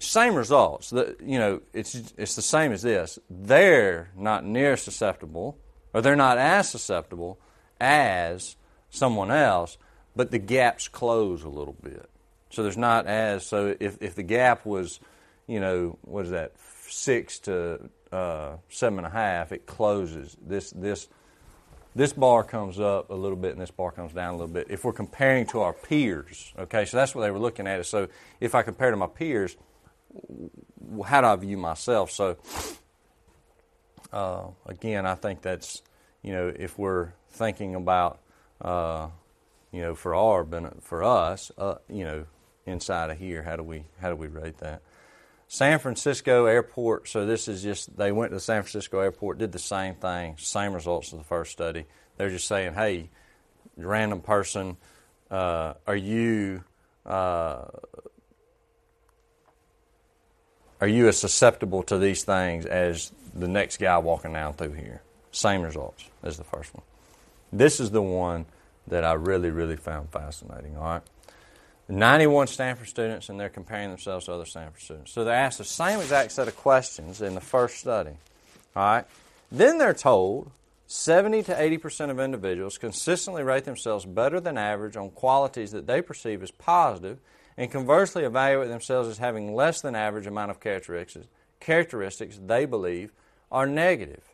Same 0.00 0.34
results. 0.34 0.90
The, 0.90 1.16
you 1.24 1.38
know, 1.38 1.60
it's 1.72 1.94
it's 2.16 2.34
the 2.34 2.42
same 2.42 2.72
as 2.72 2.82
this. 2.82 3.20
They're 3.30 4.10
not 4.16 4.44
near 4.44 4.76
susceptible, 4.76 5.58
or 5.94 6.02
they're 6.02 6.16
not 6.16 6.38
as 6.38 6.68
susceptible 6.68 7.38
as 7.80 8.56
someone 8.90 9.30
else, 9.30 9.78
but 10.14 10.30
the 10.30 10.38
gaps 10.38 10.88
close 10.88 11.42
a 11.42 11.48
little 11.48 11.76
bit. 11.82 12.08
So 12.50 12.62
there's 12.62 12.76
not 12.76 13.06
as 13.06 13.46
so 13.46 13.74
if 13.80 13.98
if 14.00 14.14
the 14.14 14.22
gap 14.22 14.66
was, 14.66 15.00
you 15.46 15.60
know, 15.60 15.98
what 16.02 16.26
is 16.26 16.30
that 16.32 16.52
six 16.88 17.38
to 17.40 17.88
uh, 18.12 18.56
seven 18.68 18.98
and 18.98 19.06
a 19.06 19.10
half, 19.10 19.52
it 19.52 19.66
closes. 19.66 20.36
This 20.46 20.70
this 20.70 21.08
this 21.94 22.12
bar 22.12 22.44
comes 22.44 22.80
up 22.80 23.10
a 23.10 23.14
little 23.14 23.36
bit 23.36 23.52
and 23.52 23.60
this 23.60 23.70
bar 23.70 23.90
comes 23.90 24.12
down 24.12 24.34
a 24.34 24.36
little 24.36 24.52
bit. 24.52 24.66
If 24.70 24.84
we're 24.84 24.92
comparing 24.92 25.46
to 25.46 25.60
our 25.60 25.72
peers, 25.72 26.52
okay, 26.58 26.84
so 26.84 26.96
that's 26.96 27.14
what 27.14 27.22
they 27.22 27.30
were 27.30 27.38
looking 27.38 27.66
at. 27.66 27.84
So 27.86 28.08
if 28.40 28.54
I 28.54 28.62
compare 28.62 28.90
to 28.90 28.96
my 28.96 29.06
peers, 29.06 29.56
how 31.06 31.20
do 31.20 31.26
I 31.26 31.36
view 31.36 31.56
myself? 31.56 32.10
So 32.10 32.36
uh, 34.12 34.44
again, 34.66 35.06
I 35.06 35.14
think 35.14 35.42
that's 35.42 35.82
you 36.22 36.32
know 36.32 36.52
if 36.54 36.78
we're 36.78 37.12
thinking 37.30 37.74
about 37.74 38.20
uh, 38.60 39.08
you 39.72 39.80
know 39.80 39.94
for 39.94 40.14
our 40.14 40.46
for 40.80 41.02
us, 41.02 41.50
uh, 41.58 41.76
you 41.88 42.04
know 42.04 42.26
inside 42.66 43.10
of 43.10 43.18
here, 43.18 43.42
how 43.42 43.56
do 43.56 43.62
we 43.62 43.84
how 44.00 44.10
do 44.10 44.16
we 44.16 44.28
rate 44.28 44.58
that? 44.58 44.82
San 45.48 45.78
Francisco 45.78 46.46
Airport. 46.46 47.08
So 47.08 47.26
this 47.26 47.48
is 47.48 47.62
just 47.62 47.96
they 47.96 48.12
went 48.12 48.30
to 48.30 48.36
the 48.36 48.40
San 48.40 48.62
Francisco 48.62 49.00
Airport, 49.00 49.38
did 49.38 49.52
the 49.52 49.58
same 49.58 49.94
thing, 49.96 50.36
same 50.38 50.72
results 50.72 51.12
as 51.12 51.18
the 51.18 51.24
first 51.24 51.52
study. 51.52 51.84
They're 52.16 52.30
just 52.30 52.46
saying, 52.46 52.74
hey, 52.74 53.10
random 53.76 54.20
person, 54.20 54.76
uh, 55.30 55.74
are 55.86 55.96
you 55.96 56.64
uh, 57.04 57.64
are 60.80 60.88
you 60.88 61.08
as 61.08 61.18
susceptible 61.18 61.82
to 61.84 61.98
these 61.98 62.24
things 62.24 62.66
as 62.66 63.12
the 63.34 63.48
next 63.48 63.78
guy 63.78 63.98
walking 63.98 64.32
down 64.32 64.54
through 64.54 64.72
here? 64.72 65.02
Same 65.32 65.62
results 65.62 66.04
as 66.22 66.38
the 66.38 66.44
first 66.44 66.74
one. 66.74 66.84
This 67.52 67.78
is 67.78 67.90
the 67.90 68.02
one 68.02 68.46
that 68.88 69.04
I 69.04 69.12
really, 69.14 69.50
really 69.50 69.76
found 69.76 70.10
fascinating. 70.10 70.76
All 70.76 70.84
right. 70.84 71.02
91 71.88 72.46
Stanford 72.46 72.88
students, 72.88 73.28
and 73.28 73.38
they're 73.38 73.48
comparing 73.48 73.90
themselves 73.90 74.26
to 74.26 74.32
other 74.32 74.44
Stanford 74.44 74.80
students. 74.80 75.12
So 75.12 75.24
they 75.24 75.32
asked 75.32 75.58
the 75.58 75.64
same 75.64 76.00
exact 76.00 76.32
set 76.32 76.48
of 76.48 76.56
questions 76.56 77.20
in 77.20 77.34
the 77.34 77.40
first 77.40 77.76
study. 77.78 78.12
All 78.74 78.82
right. 78.82 79.04
Then 79.50 79.78
they're 79.78 79.92
told 79.92 80.50
70 80.86 81.42
to 81.44 81.54
80% 81.54 82.10
of 82.10 82.20
individuals 82.20 82.78
consistently 82.78 83.42
rate 83.42 83.64
themselves 83.64 84.04
better 84.04 84.40
than 84.40 84.56
average 84.56 84.96
on 84.96 85.10
qualities 85.10 85.72
that 85.72 85.86
they 85.86 86.00
perceive 86.02 86.42
as 86.42 86.50
positive 86.50 87.18
and 87.56 87.70
conversely 87.70 88.24
evaluate 88.24 88.68
themselves 88.68 89.08
as 89.08 89.18
having 89.18 89.54
less 89.54 89.80
than 89.80 89.94
average 89.94 90.26
amount 90.26 90.50
of 90.50 90.60
characteristics, 90.60 91.26
characteristics 91.60 92.38
they 92.44 92.64
believe 92.64 93.12
are 93.50 93.66
negative. 93.66 94.31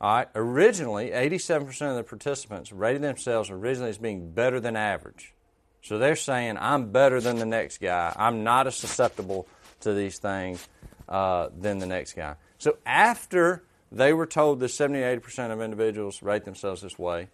All 0.00 0.14
right, 0.14 0.28
originally, 0.34 1.10
87% 1.10 1.90
of 1.90 1.96
the 1.96 2.04
participants 2.04 2.72
rated 2.72 3.02
themselves 3.02 3.50
originally 3.50 3.90
as 3.90 3.98
being 3.98 4.30
better 4.30 4.60
than 4.60 4.76
average. 4.76 5.34
So 5.82 5.98
they're 5.98 6.16
saying, 6.16 6.56
I'm 6.60 6.92
better 6.92 7.20
than 7.20 7.38
the 7.38 7.46
next 7.46 7.80
guy. 7.80 8.12
I'm 8.16 8.44
not 8.44 8.66
as 8.66 8.76
susceptible 8.76 9.48
to 9.80 9.94
these 9.94 10.18
things 10.18 10.66
uh, 11.08 11.48
than 11.58 11.78
the 11.78 11.86
next 11.86 12.12
guy. 12.12 12.36
So 12.58 12.76
after 12.86 13.64
they 13.90 14.12
were 14.12 14.26
told 14.26 14.60
that 14.60 14.68
70 14.68 15.00
80% 15.00 15.50
of 15.50 15.60
individuals 15.60 16.22
rate 16.22 16.44
themselves 16.44 16.82
this 16.82 16.98
way, 16.98 17.28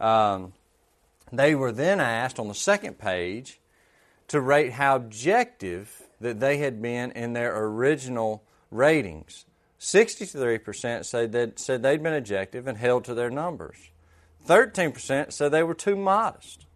um, 0.00 0.52
they 1.32 1.54
were 1.54 1.72
then 1.72 2.00
asked 2.00 2.38
on 2.38 2.48
the 2.48 2.54
second 2.54 2.98
page 2.98 3.60
to 4.28 4.40
rate 4.40 4.72
how 4.72 4.96
objective 4.96 6.02
that 6.20 6.40
they 6.40 6.58
had 6.58 6.80
been 6.80 7.12
in 7.12 7.32
their 7.32 7.56
original 7.64 8.42
ratings. 8.70 9.44
63% 9.82 11.04
said, 11.04 11.32
that, 11.32 11.58
said 11.58 11.82
they'd 11.82 12.00
been 12.00 12.14
objective 12.14 12.68
and 12.68 12.78
held 12.78 13.04
to 13.04 13.14
their 13.14 13.30
numbers. 13.30 13.90
13% 14.46 15.32
said 15.32 15.50
they 15.50 15.64
were 15.64 15.74
too 15.74 15.96
modest. 15.96 16.66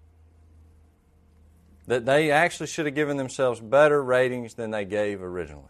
That 1.86 2.04
they 2.04 2.32
actually 2.32 2.66
should 2.66 2.84
have 2.84 2.96
given 2.96 3.16
themselves 3.16 3.60
better 3.60 4.02
ratings 4.02 4.54
than 4.54 4.72
they 4.72 4.84
gave 4.84 5.22
originally. 5.22 5.62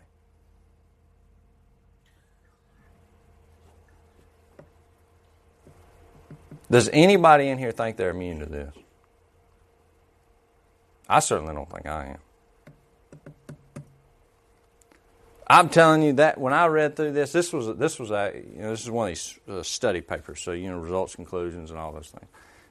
Does 6.71 6.89
anybody 6.91 7.49
in 7.49 7.59
here 7.59 7.71
think 7.71 7.99
they're 7.99 8.11
immune 8.11 8.41
to 8.41 8.47
this? 8.47 8.75
I 11.07 11.21
certainly 11.21 11.55
don't 11.55 11.71
think 11.71 11.87
I 11.87 12.07
am. 12.07 12.19
I'm 15.49 15.69
telling 15.69 16.03
you 16.03 16.15
that 16.15 16.39
when 16.39 16.53
I 16.53 16.67
read 16.67 16.97
through 16.97 17.13
this, 17.13 17.31
this 17.31 17.53
was 17.53 17.77
this 17.77 18.01
was 18.01 18.11
a 18.11 18.33
you 18.35 18.63
know 18.63 18.71
this 18.71 18.83
is 18.83 18.91
one 18.91 19.09
of 19.09 19.15
these 19.15 19.39
uh, 19.49 19.63
study 19.63 20.01
papers, 20.01 20.41
so 20.41 20.53
you 20.53 20.69
know 20.69 20.79
results, 20.79 21.15
conclusions, 21.15 21.71
and 21.71 21.79
all 21.79 21.93
those 21.93 22.09
things. 22.09 22.27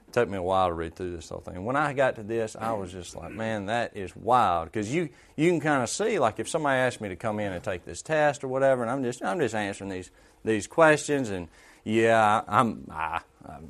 It 0.10 0.14
took 0.14 0.30
me 0.30 0.38
a 0.38 0.42
while 0.42 0.68
to 0.68 0.74
read 0.74 0.94
through 0.96 1.16
this 1.16 1.30
whole 1.30 1.40
thing. 1.40 1.64
When 1.64 1.78
I 1.78 1.94
got 1.94 2.16
to 2.16 2.24
this, 2.24 2.56
I 2.60 2.74
was 2.74 2.92
just 2.92 3.16
like, 3.16 3.32
man, 3.32 3.68
that 3.68 3.96
is 3.96 4.14
wild 4.14 4.72
because 4.72 4.94
you 4.94 5.10
you 5.38 5.50
can 5.52 5.62
kind 5.62 5.84
of 5.84 5.90
see 5.90 6.20
like 6.20 6.40
if 6.40 6.50
somebody 6.50 6.78
asked 6.80 7.00
me 7.00 7.08
to 7.10 7.16
come 7.16 7.40
in 7.40 7.54
and 7.54 7.64
take 7.64 7.86
this 7.86 8.02
test 8.02 8.44
or 8.44 8.50
whatever, 8.50 8.82
and 8.82 8.92
I'm 8.92 9.04
just 9.04 9.24
I'm 9.24 9.40
just 9.40 9.56
answering 9.56 9.90
these 9.90 10.12
these 10.44 10.68
questions, 10.68 11.30
and 11.30 11.48
yeah, 11.86 12.42
I'm 12.46 12.92
I, 12.92 13.22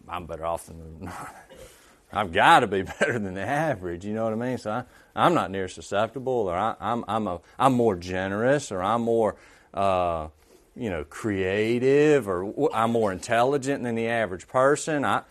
I'm 0.09 0.25
better 0.25 0.47
off 0.47 0.65
than 0.65 1.12
I've 2.12 2.31
got 2.31 2.62
to 2.62 2.67
be 2.67 2.81
better 3.00 3.19
than 3.19 3.33
the 3.33 3.41
average. 3.41 4.05
You 4.05 4.13
know 4.13 4.24
what 4.24 4.33
I 4.33 4.38
mean? 4.38 4.57
So 4.57 4.71
I, 4.71 4.83
I'm 5.15 5.33
not 5.33 5.51
near 5.51 5.67
susceptible, 5.67 6.33
or 6.33 6.55
I, 6.55 6.71
am 6.71 6.75
I'm, 6.79 7.05
I'm, 7.07 7.27
a, 7.27 7.41
I'm 7.57 7.74
more 7.74 7.95
generous, 7.95 8.71
or 8.71 8.81
I'm 8.81 9.01
more, 9.01 9.35
uh, 9.74 10.27
you 10.75 10.89
know, 10.89 11.03
creative, 11.03 12.27
or 12.27 12.69
I'm 12.74 12.91
more 12.91 13.12
intelligent 13.12 13.83
than 13.83 13.95
the 13.95 14.07
average 14.07 14.47
person. 14.47 15.05
I, 15.05 15.24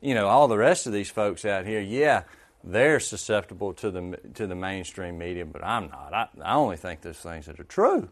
you 0.00 0.14
know, 0.14 0.28
all 0.28 0.48
the 0.48 0.58
rest 0.58 0.86
of 0.86 0.92
these 0.92 1.10
folks 1.10 1.44
out 1.44 1.66
here, 1.66 1.80
yeah, 1.80 2.22
they're 2.64 3.00
susceptible 3.00 3.72
to 3.74 3.90
the 3.90 4.18
to 4.34 4.46
the 4.46 4.54
mainstream 4.54 5.18
media, 5.18 5.44
but 5.44 5.64
I'm 5.64 5.88
not. 5.88 6.12
I, 6.12 6.28
I 6.42 6.54
only 6.54 6.76
think 6.76 7.02
those 7.02 7.18
things 7.18 7.46
that 7.46 7.60
are 7.60 7.64
true. 7.64 8.08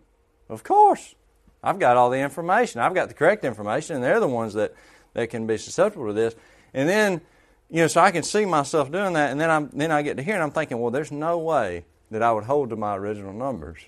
Of 0.49 0.63
course, 0.63 1.15
I've 1.63 1.79
got 1.79 1.97
all 1.97 2.11
the 2.11 2.19
information. 2.19 2.81
I've 2.81 2.95
got 2.95 3.09
the 3.09 3.15
correct 3.15 3.45
information, 3.45 3.97
and 3.97 4.05
they're 4.05 4.21
the 4.21 4.29
ones 4.29 4.55
that 4.55 4.73
that 5.15 5.31
can 5.31 5.47
be 5.47 5.59
susceptible 5.59 6.07
to 6.07 6.13
this. 6.13 6.35
And 6.75 6.89
then 6.89 7.21
you 7.71 7.83
know, 7.83 7.87
so 7.87 8.01
I 8.01 8.11
can 8.11 8.23
see 8.23 8.45
myself 8.45 8.91
doing 8.93 9.15
that, 9.15 9.31
and 9.31 9.41
then 9.41 9.51
I'm 9.51 9.71
then 9.73 9.91
I 9.91 10.03
get 10.03 10.17
to 10.19 10.23
here 10.23 10.35
and 10.35 10.43
I'm 10.43 10.51
thinking, 10.53 10.79
well, 10.79 10.91
there's 10.91 11.13
no 11.13 11.39
way 11.39 11.85
that 12.11 12.23
I 12.23 12.33
would 12.33 12.45
hold 12.45 12.71
to 12.71 12.77
my 12.77 12.97
original 12.97 13.33
numbers. 13.33 13.81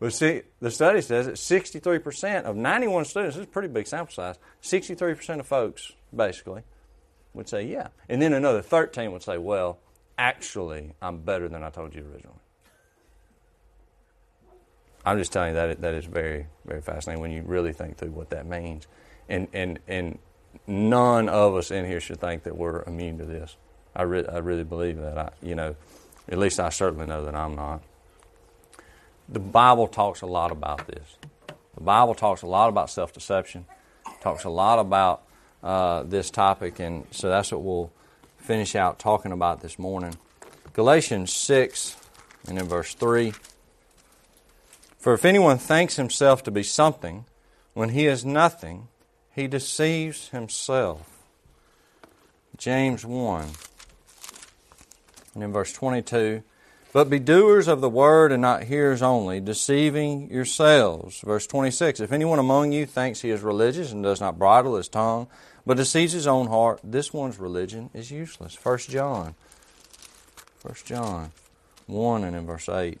But 0.00 0.12
see, 0.12 0.42
the 0.60 0.70
study 0.70 1.00
says 1.00 1.26
that 1.26 1.34
63% 1.34 2.44
of 2.44 2.54
91 2.54 3.04
students, 3.04 3.34
this 3.34 3.42
is 3.42 3.48
a 3.48 3.50
pretty 3.50 3.68
big 3.68 3.86
sample 3.86 4.14
size, 4.14 4.36
63% 4.62 5.40
of 5.40 5.46
folks 5.46 5.92
basically 6.14 6.62
would 7.34 7.48
say, 7.48 7.64
yeah. 7.64 7.88
And 8.08 8.22
then 8.22 8.32
another 8.32 8.62
13 8.62 9.10
would 9.10 9.22
say, 9.22 9.38
well, 9.38 9.78
actually, 10.16 10.92
I'm 11.02 11.18
better 11.18 11.48
than 11.48 11.64
I 11.64 11.70
told 11.70 11.94
you 11.94 12.02
originally. 12.02 12.38
I'm 15.04 15.18
just 15.18 15.32
telling 15.32 15.50
you 15.50 15.54
that 15.54 15.80
that 15.80 15.94
is 15.94 16.04
very, 16.04 16.46
very 16.64 16.82
fascinating 16.82 17.20
when 17.20 17.30
you 17.30 17.42
really 17.42 17.72
think 17.72 17.96
through 17.96 18.10
what 18.10 18.30
that 18.30 18.46
means. 18.46 18.86
And, 19.28 19.48
and, 19.52 19.78
and 19.88 20.18
none 20.66 21.28
of 21.28 21.54
us 21.54 21.70
in 21.70 21.86
here 21.86 22.00
should 22.00 22.20
think 22.20 22.44
that 22.44 22.56
we're 22.56 22.82
immune 22.82 23.18
to 23.18 23.24
this. 23.24 23.56
I, 23.94 24.02
re- 24.02 24.26
I 24.26 24.38
really 24.38 24.64
believe 24.64 24.98
that. 24.98 25.18
I, 25.18 25.30
you 25.42 25.54
know, 25.54 25.74
at 26.28 26.38
least 26.38 26.60
I 26.60 26.68
certainly 26.68 27.06
know 27.06 27.24
that 27.24 27.34
I'm 27.34 27.56
not. 27.56 27.82
The 29.28 29.40
Bible 29.40 29.88
talks 29.88 30.22
a 30.22 30.26
lot 30.26 30.50
about 30.52 30.86
this. 30.86 31.16
The 31.74 31.82
Bible 31.82 32.14
talks 32.14 32.42
a 32.42 32.46
lot 32.46 32.68
about 32.68 32.90
self 32.90 33.12
deception, 33.12 33.66
talks 34.20 34.44
a 34.44 34.50
lot 34.50 34.78
about 34.78 35.22
uh, 35.62 36.02
this 36.02 36.30
topic, 36.30 36.78
and 36.80 37.06
so 37.10 37.28
that's 37.28 37.52
what 37.52 37.62
we'll 37.62 37.92
finish 38.38 38.74
out 38.74 38.98
talking 38.98 39.32
about 39.32 39.60
this 39.60 39.78
morning. 39.78 40.16
Galatians 40.72 41.32
6 41.32 41.96
and 42.46 42.58
in 42.58 42.66
verse 42.66 42.94
3 42.94 43.32
For 44.98 45.12
if 45.12 45.24
anyone 45.24 45.58
thinks 45.58 45.96
himself 45.96 46.42
to 46.44 46.50
be 46.50 46.62
something 46.62 47.24
when 47.74 47.90
he 47.90 48.06
is 48.06 48.24
nothing, 48.24 48.88
he 49.38 49.46
deceives 49.46 50.30
himself. 50.30 51.22
James 52.56 53.06
1. 53.06 53.46
And 55.34 55.44
in 55.44 55.52
verse 55.52 55.72
22, 55.72 56.42
but 56.92 57.08
be 57.08 57.20
doers 57.20 57.68
of 57.68 57.80
the 57.80 57.88
word 57.88 58.32
and 58.32 58.42
not 58.42 58.64
hearers 58.64 59.00
only, 59.00 59.38
deceiving 59.38 60.28
yourselves. 60.28 61.20
Verse 61.20 61.46
26, 61.46 62.00
if 62.00 62.10
anyone 62.10 62.40
among 62.40 62.72
you 62.72 62.84
thinks 62.84 63.20
he 63.20 63.30
is 63.30 63.42
religious 63.42 63.92
and 63.92 64.02
does 64.02 64.20
not 64.20 64.40
bridle 64.40 64.74
his 64.74 64.88
tongue, 64.88 65.28
but 65.64 65.76
deceives 65.76 66.14
his 66.14 66.26
own 66.26 66.48
heart, 66.48 66.80
this 66.82 67.12
one's 67.12 67.38
religion 67.38 67.90
is 67.94 68.10
useless. 68.10 68.58
1 68.60 68.78
John. 68.78 69.36
1 70.62 70.74
John 70.84 71.30
1 71.86 72.24
and 72.24 72.34
in 72.34 72.44
verse 72.44 72.68
8. 72.68 73.00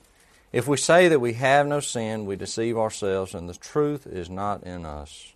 If 0.52 0.68
we 0.68 0.76
say 0.76 1.08
that 1.08 1.20
we 1.20 1.32
have 1.32 1.66
no 1.66 1.80
sin, 1.80 2.26
we 2.26 2.36
deceive 2.36 2.78
ourselves, 2.78 3.34
and 3.34 3.48
the 3.48 3.54
truth 3.54 4.06
is 4.06 4.30
not 4.30 4.62
in 4.62 4.86
us. 4.86 5.32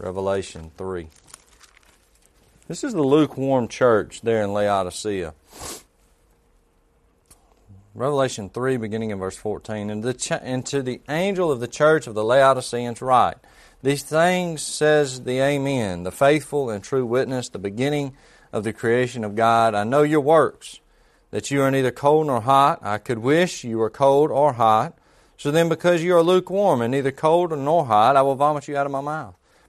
Revelation 0.00 0.70
3. 0.78 1.08
This 2.68 2.82
is 2.82 2.94
the 2.94 3.02
lukewarm 3.02 3.68
church 3.68 4.22
there 4.22 4.42
in 4.42 4.52
Laodicea. 4.52 5.34
Revelation 7.94 8.48
3, 8.48 8.76
beginning 8.78 9.10
in 9.10 9.18
verse 9.18 9.36
14. 9.36 9.90
And, 9.90 10.18
ch- 10.18 10.32
and 10.32 10.64
to 10.66 10.80
the 10.82 11.00
angel 11.08 11.50
of 11.50 11.60
the 11.60 11.68
church 11.68 12.06
of 12.06 12.14
the 12.14 12.24
Laodiceans 12.24 13.02
write, 13.02 13.36
These 13.82 14.04
things 14.04 14.62
says 14.62 15.24
the 15.24 15.40
Amen, 15.40 16.04
the 16.04 16.12
faithful 16.12 16.70
and 16.70 16.82
true 16.82 17.04
witness, 17.04 17.48
the 17.48 17.58
beginning 17.58 18.16
of 18.52 18.64
the 18.64 18.72
creation 18.72 19.22
of 19.22 19.34
God. 19.34 19.74
I 19.74 19.84
know 19.84 20.02
your 20.02 20.20
works, 20.20 20.80
that 21.30 21.50
you 21.50 21.60
are 21.62 21.70
neither 21.70 21.90
cold 21.90 22.28
nor 22.28 22.40
hot. 22.40 22.78
I 22.82 22.98
could 22.98 23.18
wish 23.18 23.64
you 23.64 23.78
were 23.78 23.90
cold 23.90 24.30
or 24.30 24.54
hot. 24.54 24.96
So 25.36 25.50
then, 25.50 25.68
because 25.68 26.02
you 26.02 26.14
are 26.16 26.22
lukewarm 26.22 26.80
and 26.80 26.92
neither 26.92 27.12
cold 27.12 27.50
nor 27.50 27.86
hot, 27.86 28.16
I 28.16 28.22
will 28.22 28.36
vomit 28.36 28.68
you 28.68 28.76
out 28.76 28.86
of 28.86 28.92
my 28.92 29.00
mouth. 29.00 29.34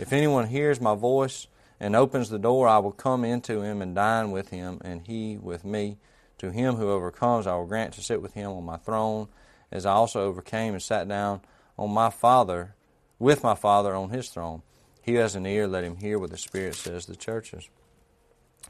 If 0.00 0.14
anyone 0.14 0.46
hears 0.46 0.80
my 0.80 0.94
voice 0.94 1.46
and 1.78 1.94
opens 1.94 2.30
the 2.30 2.38
door, 2.38 2.66
I 2.66 2.78
will 2.78 2.90
come 2.90 3.22
into 3.22 3.60
him 3.60 3.82
and 3.82 3.94
dine 3.94 4.30
with 4.30 4.48
him, 4.48 4.80
and 4.82 5.02
he 5.06 5.36
with 5.36 5.62
me. 5.62 5.98
To 6.38 6.50
him 6.50 6.76
who 6.76 6.88
overcomes, 6.90 7.46
I 7.46 7.54
will 7.54 7.66
grant 7.66 7.92
to 7.94 8.02
sit 8.02 8.22
with 8.22 8.32
him 8.32 8.50
on 8.50 8.64
my 8.64 8.78
throne, 8.78 9.28
as 9.70 9.84
I 9.84 9.92
also 9.92 10.22
overcame 10.22 10.72
and 10.72 10.82
sat 10.82 11.06
down 11.06 11.42
on 11.78 11.90
my 11.90 12.08
Father 12.08 12.74
with 13.18 13.42
my 13.42 13.54
Father 13.54 13.94
on 13.94 14.08
his 14.08 14.30
throne. 14.30 14.62
He 15.02 15.14
has 15.16 15.34
an 15.34 15.44
ear, 15.44 15.66
let 15.66 15.84
him 15.84 15.96
hear 15.96 16.18
what 16.18 16.30
the 16.30 16.38
Spirit 16.38 16.76
says 16.76 17.04
to 17.04 17.10
the 17.10 17.16
churches. 17.18 17.68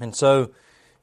And 0.01 0.17
so, 0.17 0.51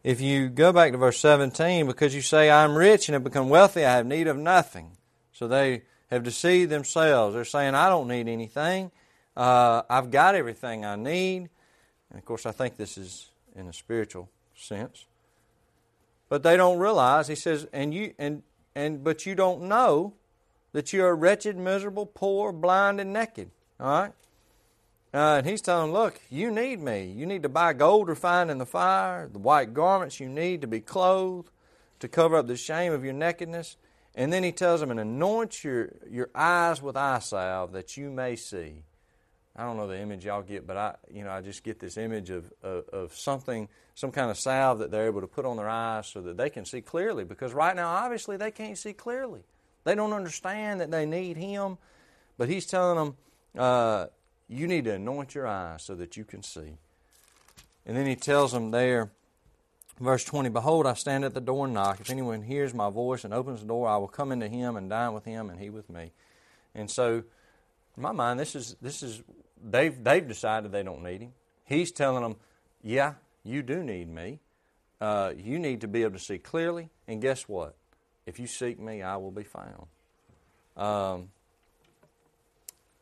if 0.04 0.20
you 0.20 0.50
go 0.50 0.74
back 0.74 0.92
to 0.92 0.98
verse 0.98 1.20
17, 1.20 1.88
because 1.88 2.14
you 2.14 2.22
say, 2.22 2.50
I 2.50 2.66
am 2.66 2.76
rich 2.76 3.08
and 3.08 3.14
have 3.14 3.24
become 3.24 3.48
wealthy, 3.48 3.86
I 3.86 3.96
have 3.96 4.06
need 4.06 4.28
of 4.28 4.36
nothing. 4.38 4.98
So 5.32 5.48
they 5.48 5.84
have 6.12 6.24
deceived 6.24 6.70
themselves. 6.70 7.34
They're 7.34 7.46
saying, 7.46 7.76
I 7.76 7.88
don't 7.88 8.10
need 8.10 8.28
anything. 8.28 8.92
Uh, 9.38 9.84
I've 9.88 10.10
got 10.10 10.34
everything 10.34 10.84
I 10.84 10.96
need. 10.96 11.50
And 12.10 12.18
of 12.18 12.26
course, 12.26 12.48
I 12.48 12.52
think 12.52 12.76
this 12.76 12.98
is 12.98 13.30
in 13.56 13.68
a 13.68 13.74
spiritual 13.74 14.30
sense. 14.56 15.06
But 16.28 16.42
they 16.42 16.58
don't 16.58 16.80
realize, 16.80 17.28
he 17.28 17.36
says, 17.36 17.68
and 17.72 17.94
you 17.94 18.14
and 18.18 18.42
and 18.76 19.04
but 19.04 19.28
you 19.28 19.36
don't 19.36 19.62
know 19.64 20.14
that 20.74 20.92
you 20.92 21.06
are 21.06 21.16
wretched, 21.16 21.56
miserable, 21.56 22.08
poor, 22.08 22.52
blind, 22.52 23.00
and 23.00 23.14
naked. 23.14 23.52
All 23.80 23.88
right? 23.88 24.12
Uh, 25.14 25.38
and 25.38 25.48
he's 25.48 25.62
telling 25.62 25.92
them, 25.92 26.02
look, 26.02 26.20
you 26.30 26.52
need 26.52 26.82
me. 26.82 27.06
You 27.06 27.26
need 27.26 27.44
to 27.44 27.50
buy 27.50 27.74
gold 27.74 28.10
refined 28.10 28.52
in 28.52 28.58
the 28.58 28.66
fire, 28.66 29.30
the 29.32 29.40
white 29.40 29.74
garments 29.74 30.20
you 30.20 30.28
need 30.28 30.62
to 30.62 30.68
be 30.68 30.82
clothed, 30.82 31.50
to 32.00 32.08
cover 32.08 32.36
up 32.36 32.48
the 32.48 32.58
shame 32.58 32.92
of 32.92 33.04
your 33.04 33.14
nakedness. 33.14 33.78
And 34.14 34.34
then 34.34 34.44
he 34.44 34.52
tells 34.52 34.82
them, 34.82 34.92
and 34.92 35.00
anoint 35.00 35.64
your, 35.64 35.94
your 36.10 36.30
eyes 36.36 36.82
with 36.82 36.98
eye 36.98 37.20
salve 37.20 37.72
that 37.72 37.98
you 37.98 38.10
may 38.10 38.36
see. 38.36 38.84
I 39.58 39.64
don't 39.64 39.76
know 39.76 39.88
the 39.88 40.00
image 40.00 40.26
y'all 40.26 40.44
get, 40.44 40.68
but 40.68 40.78
I, 40.78 40.96
you 41.12 41.24
know, 41.24 41.32
I 41.32 41.42
just 41.42 41.64
get 41.64 41.80
this 41.80 41.98
image 41.98 42.30
of, 42.30 42.52
of, 42.62 42.88
of 42.90 43.16
something, 43.16 43.68
some 43.96 44.12
kind 44.12 44.30
of 44.30 44.38
salve 44.38 44.80
that 44.80 44.92
they're 44.92 45.08
able 45.08 45.22
to 45.22 45.28
put 45.28 45.46
on 45.46 45.58
their 45.58 45.70
eyes 45.70 46.08
so 46.08 46.22
that 46.22 46.38
they 46.38 46.52
can 46.52 46.64
see 46.64 46.82
clearly. 46.82 47.24
Because 47.24 47.54
right 47.54 47.76
now, 47.76 47.90
obviously, 47.90 48.38
they 48.38 48.52
can't 48.52 48.78
see 48.78 48.94
clearly. 48.94 49.42
They 49.84 49.96
don't 49.96 50.14
understand 50.14 50.82
that 50.82 50.92
they 50.92 51.08
need 51.08 51.38
Him, 51.38 51.80
but 52.38 52.50
He's 52.50 52.68
telling 52.68 52.98
them, 52.98 53.16
uh, 53.58 54.08
you 54.48 54.68
need 54.68 54.84
to 54.86 54.94
anoint 54.94 55.34
your 55.34 55.48
eyes 55.48 55.82
so 55.82 55.96
that 55.96 56.16
you 56.16 56.24
can 56.24 56.44
see. 56.44 56.78
And 57.86 57.98
then 57.98 58.06
He 58.06 58.16
tells 58.16 58.52
them 58.52 58.70
there, 58.70 59.10
verse 60.00 60.24
20, 60.24 60.50
Behold, 60.50 60.86
I 60.86 60.94
stand 60.94 61.26
at 61.26 61.34
the 61.34 61.42
door 61.42 61.66
and 61.66 61.74
knock. 61.74 62.00
If 62.00 62.12
anyone 62.12 62.44
hears 62.44 62.76
my 62.76 62.92
voice 62.92 63.24
and 63.24 63.34
opens 63.34 63.62
the 63.62 63.68
door, 63.68 63.88
I 63.88 63.98
will 63.98 64.08
come 64.08 64.32
into 64.32 64.48
him 64.48 64.76
and 64.76 64.90
dine 64.90 65.14
with 65.14 65.26
him 65.26 65.50
and 65.50 65.60
he 65.60 65.70
with 65.70 65.90
me. 65.90 66.12
And 66.76 66.92
so, 66.92 67.24
in 67.96 68.04
my 68.04 68.12
mind, 68.12 68.40
this 68.40 68.56
is, 68.56 68.76
this 68.82 69.02
is 69.02 69.24
they've, 69.64 70.04
they've 70.04 70.28
decided 70.28 70.72
they 70.72 70.84
don't 70.84 71.04
need 71.04 71.22
Him. 71.22 71.34
He's 71.66 71.92
telling 71.92 72.24
them, 72.24 72.36
Yeah, 72.82 73.16
you 73.44 73.62
do 73.62 73.84
need 73.84 74.10
me. 74.10 74.40
Uh, 75.00 75.34
you 75.38 75.60
need 75.60 75.82
to 75.82 75.88
be 75.88 76.04
able 76.04 76.14
to 76.14 76.24
see 76.24 76.38
clearly. 76.38 76.90
And 77.08 77.22
guess 77.22 77.48
what? 77.48 77.76
If 78.26 78.40
you 78.40 78.48
seek 78.48 78.80
me, 78.80 79.02
I 79.02 79.18
will 79.18 79.32
be 79.32 79.44
found. 79.44 79.88
Um, 80.76 81.30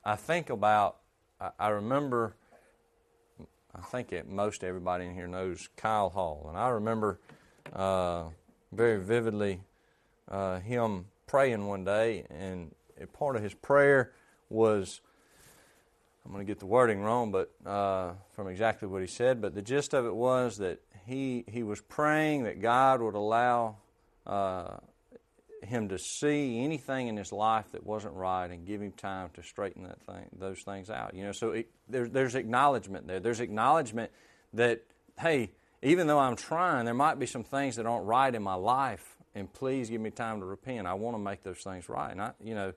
I 0.03 0.15
think 0.15 0.49
about, 0.49 0.97
I, 1.39 1.51
I 1.59 1.69
remember, 1.69 2.35
I 3.73 3.81
think 3.81 4.11
it, 4.11 4.29
most 4.29 4.63
everybody 4.63 5.05
in 5.05 5.13
here 5.13 5.27
knows 5.27 5.67
Kyle 5.77 6.09
Hall. 6.09 6.45
And 6.49 6.57
I 6.57 6.69
remember 6.69 7.19
uh, 7.73 8.25
very 8.71 9.01
vividly 9.01 9.61
uh, 10.29 10.59
him 10.59 11.05
praying 11.27 11.65
one 11.65 11.83
day, 11.83 12.25
and 12.29 12.71
part 13.13 13.35
of 13.35 13.43
his 13.43 13.53
prayer 13.53 14.11
was, 14.49 15.01
I'm 16.25 16.31
going 16.31 16.45
to 16.45 16.49
get 16.49 16.59
the 16.59 16.65
wording 16.65 17.01
wrong, 17.01 17.31
but 17.31 17.51
uh, 17.65 18.13
from 18.31 18.47
exactly 18.47 18.87
what 18.87 19.01
he 19.01 19.07
said, 19.07 19.41
but 19.41 19.53
the 19.53 19.61
gist 19.61 19.93
of 19.93 20.05
it 20.05 20.15
was 20.15 20.57
that 20.57 20.79
he, 21.05 21.45
he 21.47 21.61
was 21.61 21.81
praying 21.81 22.43
that 22.43 22.61
God 22.61 23.01
would 23.01 23.13
allow 23.13 23.77
uh, 24.25 24.77
him 25.61 25.89
to 25.89 25.99
see 25.99 26.63
anything 26.63 27.07
in 27.07 27.17
his 27.17 27.31
life 27.31 27.71
that 27.73 27.85
wasn't 27.85 28.15
right 28.15 28.49
and 28.49 28.65
give 28.65 28.81
him 28.81 28.91
time 28.91 29.29
to 29.35 29.43
straighten 29.43 29.83
that 29.83 30.01
thing, 30.01 30.25
those 30.37 30.61
things 30.61 30.89
out. 30.89 31.13
You 31.13 31.25
know, 31.25 31.31
so 31.31 31.51
it, 31.51 31.69
there, 31.87 32.07
there's 32.07 32.33
acknowledgement 32.33 33.07
there. 33.07 33.19
There's 33.19 33.39
acknowledgement 33.39 34.11
that 34.53 34.81
hey, 35.19 35.51
even 35.81 36.07
though 36.07 36.19
I'm 36.19 36.35
trying, 36.35 36.85
there 36.85 36.93
might 36.93 37.19
be 37.19 37.25
some 37.25 37.43
things 37.43 37.75
that 37.75 37.85
aren't 37.85 38.05
right 38.05 38.33
in 38.33 38.43
my 38.43 38.55
life, 38.55 39.17
and 39.33 39.51
please 39.51 39.89
give 39.89 40.01
me 40.01 40.09
time 40.09 40.39
to 40.39 40.45
repent. 40.45 40.87
I 40.87 40.93
want 40.95 41.15
to 41.15 41.19
make 41.19 41.43
those 41.43 41.59
things 41.59 41.89
right. 41.89 42.11
And 42.11 42.21
I, 42.21 42.31
you 42.43 42.55
know, 42.55 42.73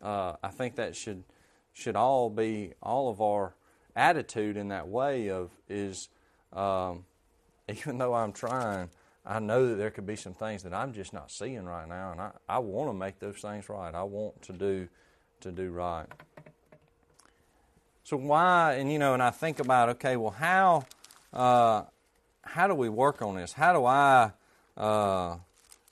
uh, 0.00 0.36
I 0.42 0.48
think 0.48 0.76
that 0.76 0.96
should 0.96 1.24
should 1.72 1.96
all 1.96 2.30
be 2.30 2.72
all 2.82 3.08
of 3.08 3.20
our 3.20 3.54
attitude 3.94 4.56
in 4.56 4.68
that 4.68 4.88
way 4.88 5.30
of 5.30 5.50
is 5.68 6.08
um, 6.52 7.04
even 7.68 7.98
though 7.98 8.14
I'm 8.14 8.32
trying. 8.32 8.90
I 9.24 9.38
know 9.38 9.68
that 9.68 9.76
there 9.76 9.90
could 9.90 10.06
be 10.06 10.16
some 10.16 10.34
things 10.34 10.64
that 10.64 10.74
I'm 10.74 10.92
just 10.92 11.12
not 11.12 11.30
seeing 11.30 11.64
right 11.64 11.88
now, 11.88 12.10
and 12.10 12.20
I, 12.20 12.30
I 12.48 12.58
want 12.58 12.90
to 12.90 12.92
make 12.92 13.20
those 13.20 13.36
things 13.36 13.68
right. 13.68 13.94
I 13.94 14.02
want 14.02 14.42
to 14.42 14.52
do 14.52 14.88
to 15.42 15.52
do 15.52 15.70
right. 15.70 16.06
So 18.02 18.16
why? 18.16 18.74
And 18.74 18.92
you 18.92 18.98
know, 18.98 19.14
and 19.14 19.22
I 19.22 19.30
think 19.30 19.60
about 19.60 19.90
okay, 19.90 20.16
well, 20.16 20.32
how 20.32 20.86
uh, 21.32 21.84
how 22.42 22.66
do 22.66 22.74
we 22.74 22.88
work 22.88 23.22
on 23.22 23.36
this? 23.36 23.52
How 23.52 23.72
do 23.72 23.84
I 23.84 24.32
uh, 24.76 25.36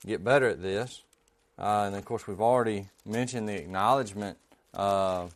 get 0.05 0.25
better 0.25 0.49
at 0.49 0.61
this? 0.61 1.03
Uh, 1.57 1.85
and 1.87 1.95
of 1.95 2.05
course, 2.05 2.27
we've 2.27 2.40
already 2.40 2.88
mentioned 3.07 3.49
the 3.49 3.57
acknowledgement 3.57 4.38
uh, 4.75 5.27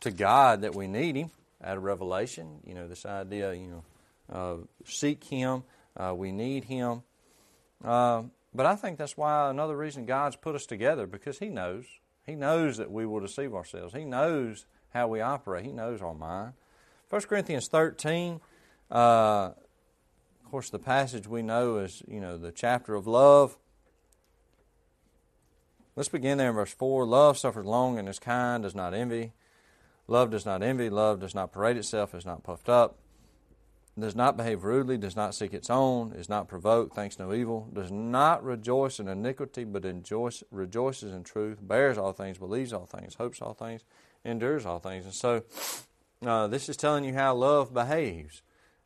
to 0.00 0.10
God 0.10 0.62
that 0.62 0.74
we 0.74 0.86
need 0.86 1.16
Him 1.16 1.30
out 1.62 1.76
of 1.76 1.82
Revelation. 1.82 2.60
You 2.64 2.74
know, 2.74 2.88
this 2.88 3.06
idea, 3.06 3.52
you 3.54 3.82
know, 4.30 4.68
seek 4.84 5.24
Him, 5.24 5.64
uh, 5.96 6.14
we 6.14 6.32
need 6.32 6.64
Him. 6.64 7.02
Uh, 7.84 8.22
but 8.54 8.66
I 8.66 8.76
think 8.76 8.98
that's 8.98 9.16
why 9.16 9.50
another 9.50 9.76
reason 9.76 10.06
God's 10.06 10.36
put 10.36 10.54
us 10.54 10.66
together 10.66 11.06
because 11.06 11.38
He 11.38 11.48
knows. 11.48 11.84
He 12.26 12.34
knows 12.34 12.76
that 12.76 12.90
we 12.90 13.06
will 13.06 13.20
deceive 13.20 13.54
ourselves. 13.54 13.94
He 13.94 14.04
knows 14.04 14.66
how 14.90 15.08
we 15.08 15.20
operate. 15.20 15.64
He 15.64 15.72
knows 15.72 16.02
our 16.02 16.14
mind. 16.14 16.52
1 17.08 17.22
Corinthians 17.22 17.68
13, 17.68 18.40
uh, 18.90 19.50
of 20.44 20.50
course, 20.50 20.70
the 20.70 20.78
passage 20.78 21.26
we 21.26 21.42
know 21.42 21.78
is, 21.78 22.02
you 22.06 22.20
know, 22.20 22.38
the 22.38 22.52
chapter 22.52 22.94
of 22.94 23.06
love. 23.06 23.56
Let's 25.96 26.08
begin 26.08 26.38
there 26.38 26.50
in 26.50 26.54
verse 26.54 26.72
4. 26.72 27.04
Love 27.04 27.36
suffers 27.36 27.66
long 27.66 27.98
and 27.98 28.08
is 28.08 28.18
kind, 28.18 28.62
does 28.62 28.74
not 28.74 28.94
envy. 28.94 29.32
Love 30.10 30.30
does 30.30 30.44
not 30.44 30.62
envy. 30.62 30.90
Love 30.90 31.20
does 31.20 31.34
not 31.34 31.52
parade 31.52 31.78
itself, 31.78 32.14
is 32.14 32.26
not 32.26 32.42
puffed 32.42 32.68
up 32.68 32.98
does 34.00 34.16
not 34.16 34.36
behave 34.36 34.64
rudely, 34.64 34.96
does 34.96 35.16
not 35.16 35.34
seek 35.34 35.52
its 35.52 35.70
own, 35.70 36.12
is 36.12 36.28
not 36.28 36.48
provoked, 36.48 36.94
thinks 36.94 37.18
no 37.18 37.32
evil, 37.32 37.68
does 37.72 37.90
not 37.90 38.42
rejoice 38.42 38.98
in 38.98 39.08
iniquity, 39.08 39.64
but 39.64 39.84
rejoices 40.50 41.12
in 41.12 41.22
truth, 41.22 41.58
bears 41.60 41.98
all 41.98 42.12
things, 42.12 42.38
believes 42.38 42.72
all 42.72 42.86
things, 42.86 43.14
hopes 43.14 43.42
all 43.42 43.54
things, 43.54 43.82
endures 44.24 44.64
all 44.64 44.78
things. 44.78 45.04
And 45.04 45.14
so, 45.14 45.42
uh, 46.24 46.46
this 46.46 46.68
is 46.68 46.76
telling 46.76 47.04
you 47.04 47.14
how 47.14 47.34
love 47.34 47.72
behaves. 47.74 48.42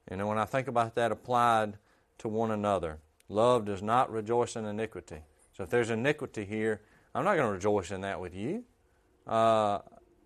And 0.09 0.27
when 0.27 0.39
I 0.39 0.45
think 0.45 0.69
about 0.69 0.95
that 0.97 1.13
applied 1.13 1.79
to 2.19 2.29
one 2.29 2.51
another, 2.51 2.99
love 3.29 3.65
does 3.65 3.83
not 3.83 4.11
rejoice 4.11 4.57
in 4.57 4.65
iniquity. 4.65 5.21
So 5.57 5.65
if 5.65 5.71
there's 5.71 5.91
iniquity 5.91 6.45
here, 6.45 6.83
I'm 7.15 7.25
not 7.25 7.37
going 7.37 7.47
to 7.47 7.53
rejoice 7.53 7.91
in 7.91 8.01
that 8.03 8.21
with 8.21 8.35
you. 8.35 8.65
Uh, 9.27 9.79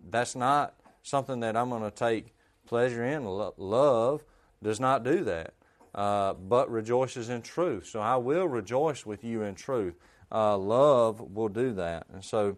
that's 0.09 0.35
not 0.35 0.75
something 1.03 1.39
that 1.41 1.55
I'm 1.55 1.69
going 1.69 1.83
to 1.83 1.91
take 1.91 2.33
pleasure 2.65 3.03
in. 3.03 3.25
Love 3.25 4.23
does 4.63 4.79
not 4.79 5.03
do 5.03 5.23
that, 5.23 5.53
uh, 5.95 6.33
but 6.33 6.69
rejoices 6.69 7.29
in 7.29 7.41
truth. 7.41 7.87
So 7.87 7.99
I 7.99 8.17
will 8.17 8.47
rejoice 8.47 9.05
with 9.05 9.23
you 9.23 9.41
in 9.43 9.55
truth. 9.55 9.95
Uh, 10.31 10.57
love 10.57 11.19
will 11.19 11.49
do 11.49 11.73
that. 11.73 12.05
And 12.13 12.23
so, 12.23 12.57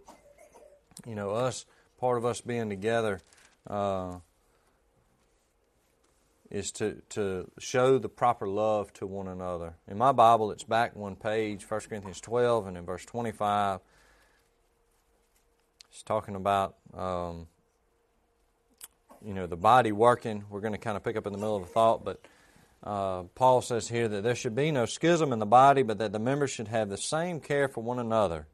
you 1.05 1.15
know, 1.15 1.31
us, 1.31 1.65
part 1.99 2.17
of 2.17 2.25
us 2.25 2.41
being 2.41 2.69
together, 2.69 3.21
uh, 3.67 4.15
is 6.51 6.71
to, 6.73 7.01
to 7.09 7.49
show 7.59 7.97
the 7.97 8.09
proper 8.09 8.45
love 8.45 8.91
to 8.91 9.07
one 9.07 9.27
another. 9.29 9.73
In 9.87 9.97
my 9.97 10.11
Bible, 10.11 10.51
it's 10.51 10.65
back 10.65 10.95
one 10.95 11.15
page, 11.15 11.63
1 11.67 11.81
Corinthians 11.81 12.19
12, 12.19 12.67
and 12.67 12.77
in 12.77 12.85
verse 12.85 13.05
25, 13.05 13.79
it's 15.89 16.03
talking 16.03 16.35
about, 16.35 16.75
um, 16.93 17.47
you 19.25 19.33
know, 19.33 19.47
the 19.47 19.57
body 19.57 19.91
working. 19.91 20.43
We're 20.49 20.61
going 20.61 20.73
to 20.73 20.79
kind 20.79 20.97
of 20.97 21.03
pick 21.03 21.15
up 21.15 21.25
in 21.27 21.33
the 21.33 21.39
middle 21.39 21.55
of 21.55 21.63
a 21.63 21.67
thought, 21.67 22.03
but 22.03 22.21
uh, 22.83 23.23
Paul 23.35 23.61
says 23.61 23.87
here 23.87 24.07
that 24.07 24.23
there 24.23 24.35
should 24.35 24.55
be 24.55 24.71
no 24.71 24.85
schism 24.85 25.31
in 25.31 25.39
the 25.39 25.45
body, 25.45 25.83
but 25.83 25.99
that 25.99 26.11
the 26.11 26.19
members 26.19 26.51
should 26.51 26.67
have 26.67 26.89
the 26.89 26.97
same 26.97 27.39
care 27.39 27.67
for 27.67 27.83
one 27.83 27.99
another. 27.99 28.47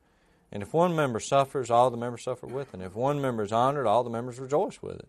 And 0.52 0.64
if 0.64 0.74
one 0.74 0.96
member 0.96 1.20
suffers, 1.20 1.70
all 1.70 1.90
the 1.90 1.98
members 1.98 2.24
suffer 2.24 2.48
with 2.48 2.70
it. 2.70 2.76
And 2.76 2.84
if 2.84 2.96
one 2.96 3.22
member 3.22 3.44
is 3.44 3.52
honored, 3.52 3.88
all 3.88 4.04
the 4.04 4.10
members 4.10 4.40
rejoice 4.40 4.82
with 4.82 5.00
it. 5.00 5.08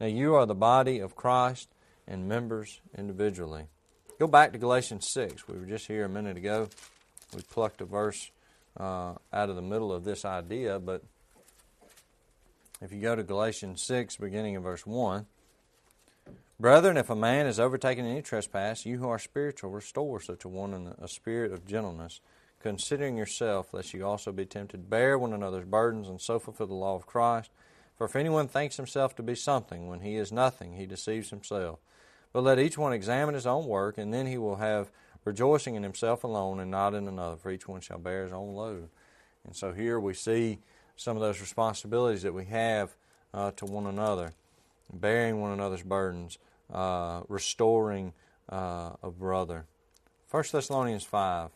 Now 0.00 0.06
you 0.06 0.34
are 0.34 0.46
the 0.46 0.54
body 0.54 0.98
of 0.98 1.16
Christ 1.16 1.68
and 2.06 2.28
members 2.28 2.80
individually. 2.96 3.64
Go 4.18 4.26
back 4.26 4.52
to 4.52 4.58
Galatians 4.58 5.08
6. 5.08 5.48
We 5.48 5.58
were 5.58 5.66
just 5.66 5.86
here 5.86 6.04
a 6.04 6.08
minute 6.08 6.36
ago. 6.36 6.68
We 7.34 7.42
plucked 7.42 7.80
a 7.80 7.84
verse 7.84 8.30
uh, 8.78 9.14
out 9.32 9.50
of 9.50 9.56
the 9.56 9.62
middle 9.62 9.92
of 9.92 10.04
this 10.04 10.24
idea, 10.24 10.78
but 10.78 11.02
if 12.80 12.92
you 12.92 13.00
go 13.00 13.16
to 13.16 13.22
Galatians 13.22 13.82
6, 13.82 14.16
beginning 14.16 14.54
in 14.54 14.62
verse 14.62 14.86
1, 14.86 15.26
Brethren, 16.58 16.96
if 16.96 17.10
a 17.10 17.16
man 17.16 17.44
has 17.44 17.60
overtaken 17.60 18.06
any 18.06 18.22
trespass, 18.22 18.86
you 18.86 18.96
who 18.96 19.08
are 19.08 19.18
spiritual, 19.18 19.70
restore 19.70 20.20
such 20.20 20.44
a 20.44 20.48
one 20.48 20.72
in 20.72 20.94
a 20.98 21.06
spirit 21.06 21.52
of 21.52 21.66
gentleness, 21.66 22.20
considering 22.60 23.18
yourself, 23.18 23.74
lest 23.74 23.92
you 23.92 24.06
also 24.06 24.32
be 24.32 24.46
tempted. 24.46 24.88
Bear 24.88 25.18
one 25.18 25.34
another's 25.34 25.66
burdens, 25.66 26.08
and 26.08 26.18
so 26.18 26.38
fulfill 26.38 26.66
the 26.66 26.74
law 26.74 26.94
of 26.94 27.06
Christ. 27.06 27.50
For 27.98 28.06
if 28.06 28.16
anyone 28.16 28.48
thinks 28.48 28.76
himself 28.76 29.14
to 29.16 29.22
be 29.22 29.34
something 29.34 29.86
when 29.86 30.00
he 30.00 30.16
is 30.16 30.32
nothing, 30.32 30.72
he 30.72 30.86
deceives 30.86 31.28
himself. 31.28 31.78
But 32.32 32.44
let 32.44 32.58
each 32.58 32.78
one 32.78 32.94
examine 32.94 33.34
his 33.34 33.46
own 33.46 33.66
work, 33.66 33.98
and 33.98 34.14
then 34.14 34.26
he 34.26 34.38
will 34.38 34.56
have 34.56 34.90
rejoicing 35.26 35.74
in 35.74 35.82
himself 35.82 36.24
alone 36.24 36.58
and 36.58 36.70
not 36.70 36.94
in 36.94 37.06
another, 37.06 37.36
for 37.36 37.50
each 37.50 37.68
one 37.68 37.82
shall 37.82 37.98
bear 37.98 38.24
his 38.24 38.32
own 38.32 38.54
load. 38.54 38.88
And 39.44 39.54
so 39.54 39.72
here 39.72 40.00
we 40.00 40.14
see 40.14 40.60
some 40.96 41.16
of 41.16 41.22
those 41.22 41.40
responsibilities 41.40 42.22
that 42.22 42.32
we 42.32 42.46
have 42.46 42.94
uh, 43.34 43.50
to 43.52 43.66
one 43.66 43.86
another, 43.86 44.32
bearing 44.92 45.40
one 45.40 45.52
another's 45.52 45.82
burdens, 45.82 46.38
uh, 46.72 47.20
restoring 47.28 48.12
uh, 48.50 48.90
a 49.02 49.10
brother. 49.10 49.66
1 50.30 50.44
Thessalonians 50.52 51.04
5. 51.04 51.50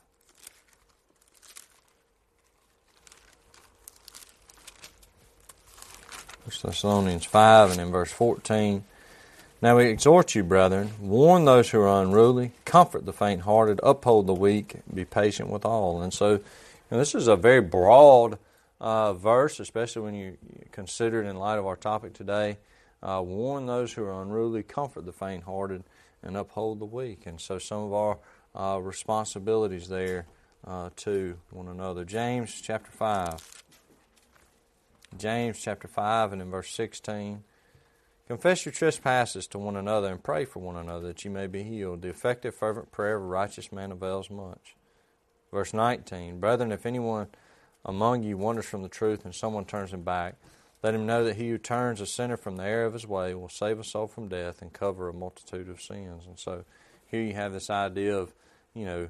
First 6.44 6.62
Thessalonians 6.62 7.24
5 7.24 7.72
and 7.72 7.80
in 7.80 7.90
verse 7.90 8.10
14. 8.10 8.84
Now 9.62 9.76
we 9.76 9.86
exhort 9.86 10.34
you, 10.34 10.42
brethren, 10.42 10.92
warn 10.98 11.44
those 11.44 11.70
who 11.70 11.80
are 11.80 12.02
unruly, 12.02 12.52
comfort 12.64 13.04
the 13.04 13.12
faint 13.12 13.42
hearted, 13.42 13.78
uphold 13.82 14.26
the 14.26 14.34
weak, 14.34 14.76
be 14.92 15.04
patient 15.04 15.50
with 15.50 15.66
all. 15.66 16.00
And 16.00 16.14
so, 16.14 16.40
know, 16.90 16.98
this 16.98 17.14
is 17.14 17.28
a 17.28 17.36
very 17.36 17.60
broad 17.60 18.38
uh, 18.80 19.12
verse, 19.12 19.60
especially 19.60 20.02
when 20.02 20.14
you 20.14 20.36
consider 20.72 21.22
it 21.22 21.26
in 21.26 21.36
light 21.36 21.58
of 21.58 21.66
our 21.66 21.76
topic 21.76 22.14
today. 22.14 22.58
Uh, 23.02 23.22
warn 23.24 23.66
those 23.66 23.92
who 23.92 24.04
are 24.04 24.22
unruly, 24.22 24.62
comfort 24.62 25.06
the 25.06 25.12
faint 25.12 25.44
hearted, 25.44 25.84
and 26.22 26.36
uphold 26.36 26.78
the 26.78 26.86
weak. 26.86 27.26
And 27.26 27.40
so, 27.40 27.58
some 27.58 27.84
of 27.84 27.92
our 27.92 28.18
uh, 28.54 28.78
responsibilities 28.80 29.88
there 29.88 30.26
uh, 30.66 30.90
to 30.96 31.38
one 31.50 31.68
another. 31.68 32.04
James 32.04 32.60
chapter 32.60 32.90
5. 32.90 33.64
James 35.16 35.58
chapter 35.58 35.88
5 35.88 36.32
and 36.32 36.42
in 36.42 36.50
verse 36.50 36.70
16. 36.70 37.42
Confess 38.26 38.64
your 38.64 38.72
trespasses 38.72 39.46
to 39.48 39.58
one 39.58 39.76
another 39.76 40.08
and 40.08 40.22
pray 40.22 40.44
for 40.44 40.60
one 40.60 40.76
another 40.76 41.08
that 41.08 41.24
you 41.24 41.30
may 41.30 41.48
be 41.48 41.64
healed. 41.64 42.02
The 42.02 42.08
effective, 42.08 42.54
fervent 42.54 42.92
prayer 42.92 43.16
of 43.16 43.22
a 43.22 43.26
righteous 43.26 43.72
man 43.72 43.90
avails 43.90 44.30
much. 44.30 44.76
Verse 45.50 45.74
19 45.74 46.38
Brethren, 46.38 46.70
if 46.70 46.86
anyone 46.86 47.28
among 47.84 48.22
you 48.22 48.36
wanders 48.36 48.66
from 48.66 48.82
the 48.82 48.88
truth 48.88 49.24
and 49.24 49.34
someone 49.34 49.64
turns 49.64 49.92
him 49.92 50.02
back, 50.02 50.36
let 50.82 50.94
him 50.94 51.06
know 51.06 51.24
that 51.24 51.36
he 51.36 51.50
who 51.50 51.58
turns 51.58 52.00
a 52.00 52.06
sinner 52.06 52.36
from 52.36 52.56
the 52.56 52.64
error 52.64 52.86
of 52.86 52.94
his 52.94 53.06
way 53.06 53.34
will 53.34 53.48
save 53.48 53.78
a 53.78 53.84
soul 53.84 54.06
from 54.06 54.28
death 54.28 54.62
and 54.62 54.72
cover 54.72 55.08
a 55.08 55.12
multitude 55.12 55.68
of 55.68 55.80
sins. 55.80 56.26
And 56.26 56.38
so 56.38 56.64
here 57.06 57.22
you 57.22 57.34
have 57.34 57.52
this 57.52 57.68
idea 57.68 58.16
of, 58.16 58.32
you 58.74 58.86
know, 58.86 59.08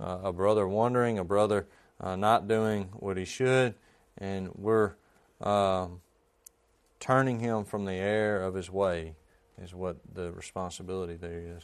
uh, 0.00 0.18
a 0.24 0.32
brother 0.32 0.66
wandering, 0.66 1.18
a 1.18 1.24
brother 1.24 1.66
uh, 2.00 2.16
not 2.16 2.48
doing 2.48 2.88
what 2.94 3.16
he 3.16 3.24
should, 3.24 3.74
and 4.18 4.50
we're 4.54 4.92
um, 5.40 6.00
turning 6.98 7.40
him 7.40 7.64
from 7.64 7.84
the 7.84 7.92
error 7.92 8.42
of 8.42 8.54
his 8.54 8.70
way 8.70 9.14
is 9.62 9.74
what 9.74 9.96
the 10.12 10.32
responsibility 10.32 11.14
there 11.14 11.38
is. 11.56 11.62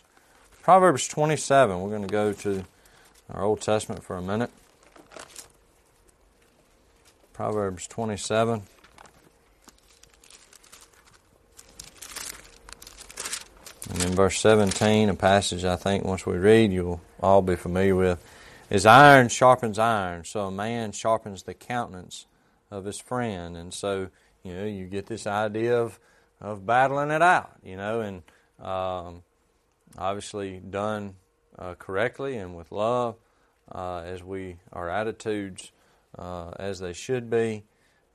Proverbs 0.62 1.08
27, 1.08 1.80
we're 1.80 1.90
going 1.90 2.02
to 2.02 2.08
go 2.08 2.32
to 2.32 2.64
our 3.30 3.44
Old 3.44 3.60
Testament 3.60 4.04
for 4.04 4.16
a 4.16 4.22
minute. 4.22 4.50
Proverbs 7.38 7.86
27. 7.86 8.64
And 13.90 14.02
in 14.02 14.10
verse 14.10 14.40
17, 14.40 15.08
a 15.08 15.14
passage 15.14 15.64
I 15.64 15.76
think 15.76 16.04
once 16.04 16.26
we 16.26 16.36
read 16.36 16.72
you'll 16.72 17.00
all 17.20 17.40
be 17.42 17.54
familiar 17.54 17.94
with, 17.94 18.20
is 18.70 18.86
iron 18.86 19.28
sharpens 19.28 19.78
iron, 19.78 20.24
so 20.24 20.46
a 20.46 20.50
man 20.50 20.90
sharpens 20.90 21.44
the 21.44 21.54
countenance 21.54 22.26
of 22.72 22.84
his 22.84 22.98
friend. 22.98 23.56
And 23.56 23.72
so 23.72 24.08
you 24.42 24.54
know, 24.54 24.64
you 24.64 24.86
get 24.86 25.06
this 25.06 25.24
idea 25.24 25.80
of 25.80 25.96
of 26.40 26.66
battling 26.66 27.12
it 27.12 27.22
out, 27.22 27.52
you 27.62 27.76
know, 27.76 28.00
and 28.00 28.22
um, 28.60 29.22
obviously 29.96 30.58
done 30.58 31.14
uh, 31.56 31.74
correctly 31.74 32.36
and 32.36 32.56
with 32.56 32.72
love, 32.72 33.14
uh, 33.70 33.98
as 33.98 34.24
we 34.24 34.56
our 34.72 34.90
attitudes 34.90 35.70
uh, 36.16 36.50
as 36.58 36.78
they 36.78 36.92
should 36.92 37.30
be. 37.30 37.64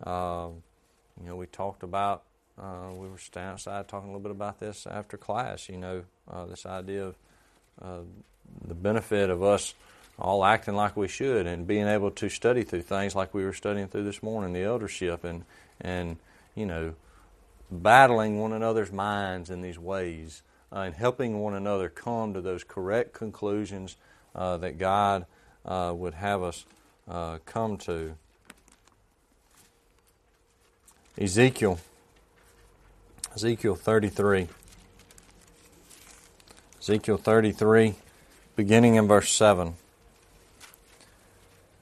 Um, 0.03 0.63
you 1.21 1.27
know, 1.27 1.35
we 1.35 1.45
talked 1.47 1.83
about 1.83 2.23
uh, 2.61 2.91
we 2.93 3.07
were 3.07 3.17
standing 3.17 3.53
outside 3.53 3.87
talking 3.87 4.09
a 4.09 4.11
little 4.11 4.21
bit 4.21 4.31
about 4.31 4.59
this 4.59 4.85
after 4.85 5.17
class. 5.17 5.69
You 5.69 5.77
know, 5.77 6.03
uh, 6.29 6.45
this 6.45 6.65
idea 6.65 7.05
of 7.07 7.15
uh, 7.81 7.99
the 8.67 8.75
benefit 8.75 9.29
of 9.29 9.43
us 9.43 9.73
all 10.19 10.45
acting 10.45 10.75
like 10.75 10.95
we 10.95 11.07
should 11.07 11.47
and 11.47 11.65
being 11.65 11.87
able 11.87 12.11
to 12.11 12.29
study 12.29 12.63
through 12.63 12.83
things 12.83 13.15
like 13.15 13.33
we 13.33 13.43
were 13.43 13.53
studying 13.53 13.87
through 13.87 14.03
this 14.03 14.21
morning, 14.21 14.53
the 14.53 14.63
eldership 14.63 15.23
and 15.23 15.43
and 15.81 16.17
you 16.55 16.65
know 16.65 16.93
battling 17.71 18.39
one 18.39 18.53
another's 18.53 18.91
minds 18.91 19.49
in 19.49 19.61
these 19.61 19.79
ways 19.79 20.43
uh, 20.71 20.79
and 20.79 20.95
helping 20.95 21.39
one 21.39 21.55
another 21.55 21.89
come 21.89 22.33
to 22.33 22.41
those 22.41 22.63
correct 22.63 23.13
conclusions 23.13 23.97
uh, 24.35 24.57
that 24.57 24.77
God 24.77 25.25
uh, 25.65 25.91
would 25.95 26.13
have 26.13 26.43
us 26.43 26.65
uh, 27.07 27.39
come 27.45 27.77
to. 27.77 28.15
Ezekiel, 31.17 31.79
Ezekiel 33.35 33.75
33. 33.75 34.47
Ezekiel 36.81 37.17
33, 37.17 37.95
beginning 38.55 38.95
in 38.95 39.07
verse 39.07 39.31
7. 39.31 39.75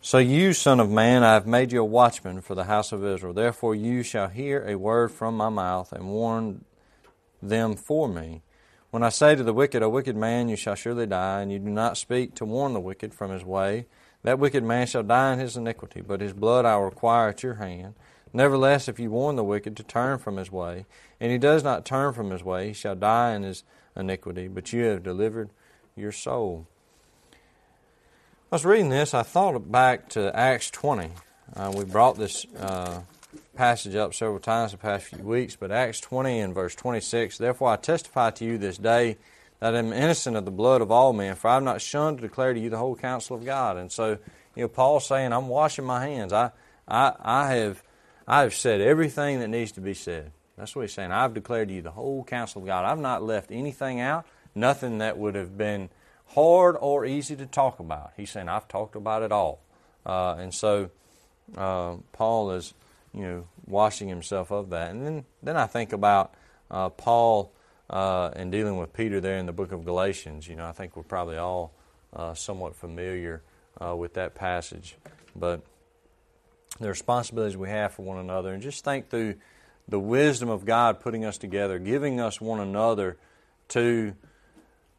So 0.03 0.17
you, 0.17 0.53
Son 0.53 0.79
of 0.79 0.89
Man, 0.89 1.23
I 1.23 1.34
have 1.34 1.47
made 1.47 1.71
you 1.71 1.81
a 1.81 1.86
watchman 1.86 2.41
for 2.41 2.55
the 2.55 2.65
house 2.65 2.91
of 2.91 3.05
Israel. 3.05 3.34
Therefore 3.34 3.73
you 3.73 4.03
shall 4.03 4.27
hear 4.27 4.65
a 4.67 4.75
word 4.75 5.12
from 5.12 5.38
my 5.38 5.49
mouth 5.49 5.91
and 5.91 6.10
warn 6.10 6.65
them 7.41 7.75
for 7.75 8.07
me. 8.07 8.41
When 8.91 9.03
I 9.03 9.10
say 9.10 9.36
to 9.36 9.43
the 9.43 9.53
wicked, 9.53 9.81
A 9.81 9.89
wicked 9.89 10.15
man, 10.15 10.49
you 10.49 10.55
shall 10.55 10.75
surely 10.75 11.07
die, 11.07 11.41
and 11.41 11.51
you 11.51 11.60
do 11.60 11.69
not 11.69 11.97
speak 11.97 12.36
to 12.36 12.45
warn 12.45 12.73
the 12.73 12.79
wicked 12.79 13.13
from 13.13 13.31
his 13.31 13.45
way, 13.45 13.86
that 14.23 14.39
wicked 14.39 14.63
man 14.63 14.88
shall 14.88 15.03
die 15.03 15.34
in 15.34 15.39
his 15.39 15.57
iniquity, 15.57 16.01
but 16.01 16.21
his 16.21 16.34
blood 16.34 16.65
I 16.65 16.77
will 16.77 16.86
require 16.86 17.29
at 17.29 17.43
your 17.43 17.55
hand. 17.55 17.95
Nevertheless, 18.34 18.88
if 18.88 18.99
you 18.99 19.10
warn 19.12 19.36
the 19.36 19.43
wicked 19.43 19.75
to 19.77 19.84
turn 19.84 20.17
from 20.17 20.38
his 20.38 20.51
way, 20.51 20.86
and 21.19 21.31
he 21.31 21.38
does 21.38 21.63
not 21.63 21.86
turn 21.86 22.13
from 22.13 22.31
his 22.31 22.43
way, 22.43 22.67
he 22.67 22.73
shall 22.73 22.95
die 22.95 23.34
in 23.34 23.43
his 23.43 23.63
iniquity, 23.95 24.47
but 24.47 24.71
you 24.71 24.84
have 24.86 25.03
delivered 25.03 25.49
your 25.95 26.12
soul. 26.12 26.67
I 28.51 28.55
was 28.55 28.65
reading 28.65 28.89
this, 28.89 29.13
I 29.13 29.23
thought 29.23 29.71
back 29.71 30.10
to 30.10 30.36
Acts 30.36 30.69
20. 30.71 31.12
Uh, 31.55 31.73
we 31.75 31.84
brought 31.84 32.17
this 32.17 32.45
uh, 32.57 33.01
passage 33.55 33.95
up 33.95 34.13
several 34.13 34.39
times 34.39 34.71
the 34.71 34.77
past 34.77 35.05
few 35.05 35.23
weeks, 35.23 35.55
but 35.55 35.71
Acts 35.71 35.99
20 35.99 36.39
and 36.39 36.55
verse 36.55 36.75
26 36.75 37.38
Therefore 37.38 37.69
I 37.69 37.75
testify 37.75 38.31
to 38.31 38.45
you 38.45 38.57
this 38.57 38.77
day 38.77 39.17
that 39.62 39.76
I 39.76 39.80
am 39.80 39.93
innocent 39.93 40.36
of 40.36 40.43
the 40.43 40.52
blood 40.52 40.82
of 40.82 40.91
all 40.91 41.13
men, 41.13 41.36
for 41.36 41.47
I 41.47 41.54
have 41.54 41.63
not 41.63 41.82
shunned 41.82 42.17
to 42.17 42.24
declare 42.24 42.54
to 42.54 42.60
you 42.60 42.69
the 42.69 42.80
whole 42.80 42.95
counsel 42.95 43.38
of 43.38 43.45
God. 43.45 43.78
And 43.78 43.91
so, 43.91 44.17
you 44.56 44.63
know, 44.63 44.67
Paul's 44.67 45.08
saying, 45.08 45.32
I'm 45.32 45.47
washing 45.47 45.86
my 45.86 46.06
hands. 46.06 46.34
I, 46.34 46.52
I, 46.88 47.13
I, 47.21 47.54
have, 47.56 47.84
I 48.28 48.41
have 48.41 48.56
said 48.56 48.82
everything 48.82 49.39
that 49.39 49.47
needs 49.47 49.71
to 49.74 49.82
be 49.82 49.93
said. 49.93 50.32
That's 50.58 50.76
what 50.76 50.82
he's 50.82 50.93
saying. 50.93 51.12
I've 51.12 51.36
declared 51.36 51.67
to 51.67 51.76
you 51.76 51.84
the 51.84 51.91
whole 51.91 52.24
counsel 52.24 52.62
of 52.62 52.67
God. 52.67 52.86
I've 52.86 53.00
not 53.00 53.21
left 53.21 53.52
anything 53.52 54.00
out, 54.00 54.26
nothing 54.56 54.97
that 54.97 55.19
would 55.19 55.36
have 55.36 55.58
been 55.58 55.89
hard 56.30 56.76
or 56.80 57.06
easy 57.06 57.36
to 57.36 57.45
talk 57.45 57.80
about. 57.80 58.13
He's 58.17 58.32
saying, 58.32 58.50
I've 58.50 58.67
talked 58.67 58.95
about 58.95 59.21
it 59.21 59.32
all. 59.32 59.62
Uh, 60.04 60.36
and 60.39 60.54
so 60.54 60.89
uh, 61.56 61.97
Paul 62.13 62.52
is, 62.52 62.74
you 63.13 63.21
know, 63.21 63.47
washing 63.67 64.10
himself 64.10 64.52
of 64.52 64.71
that. 64.71 64.89
And 64.89 65.06
then, 65.06 65.26
then 65.43 65.56
I 65.56 65.67
think 65.67 65.93
about 65.93 66.34
uh, 66.71 66.89
Paul 66.89 67.54
uh, 67.91 68.32
in 68.36 68.49
dealing 68.49 68.77
with 68.77 68.93
Peter 68.93 69.19
there 69.19 69.38
in 69.38 69.45
the 69.45 69.54
book 69.54 69.71
of 69.71 69.86
Galatians. 69.86 70.47
You 70.47 70.56
know, 70.56 70.65
I 70.65 70.71
think 70.71 70.95
we're 70.95 71.04
probably 71.04 71.38
all 71.38 71.73
uh, 72.13 72.34
somewhat 72.34 72.75
familiar 72.75 73.43
uh, 73.80 73.95
with 73.95 74.13
that 74.13 74.34
passage. 74.34 74.95
But 75.36 75.62
the 76.80 76.88
responsibilities 76.88 77.58
we 77.58 77.69
have 77.69 77.93
for 77.93 78.04
one 78.04 78.17
another, 78.17 78.54
and 78.54 78.63
just 78.63 78.84
think 78.84 79.10
through 79.10 79.36
the 79.88 79.99
wisdom 79.99 80.49
of 80.49 80.65
God 80.65 81.01
putting 81.01 81.25
us 81.25 81.38
together, 81.38 81.77
giving 81.77 82.19
us 82.19 82.39
one 82.39 82.62
another 82.62 83.17
to 83.69 84.15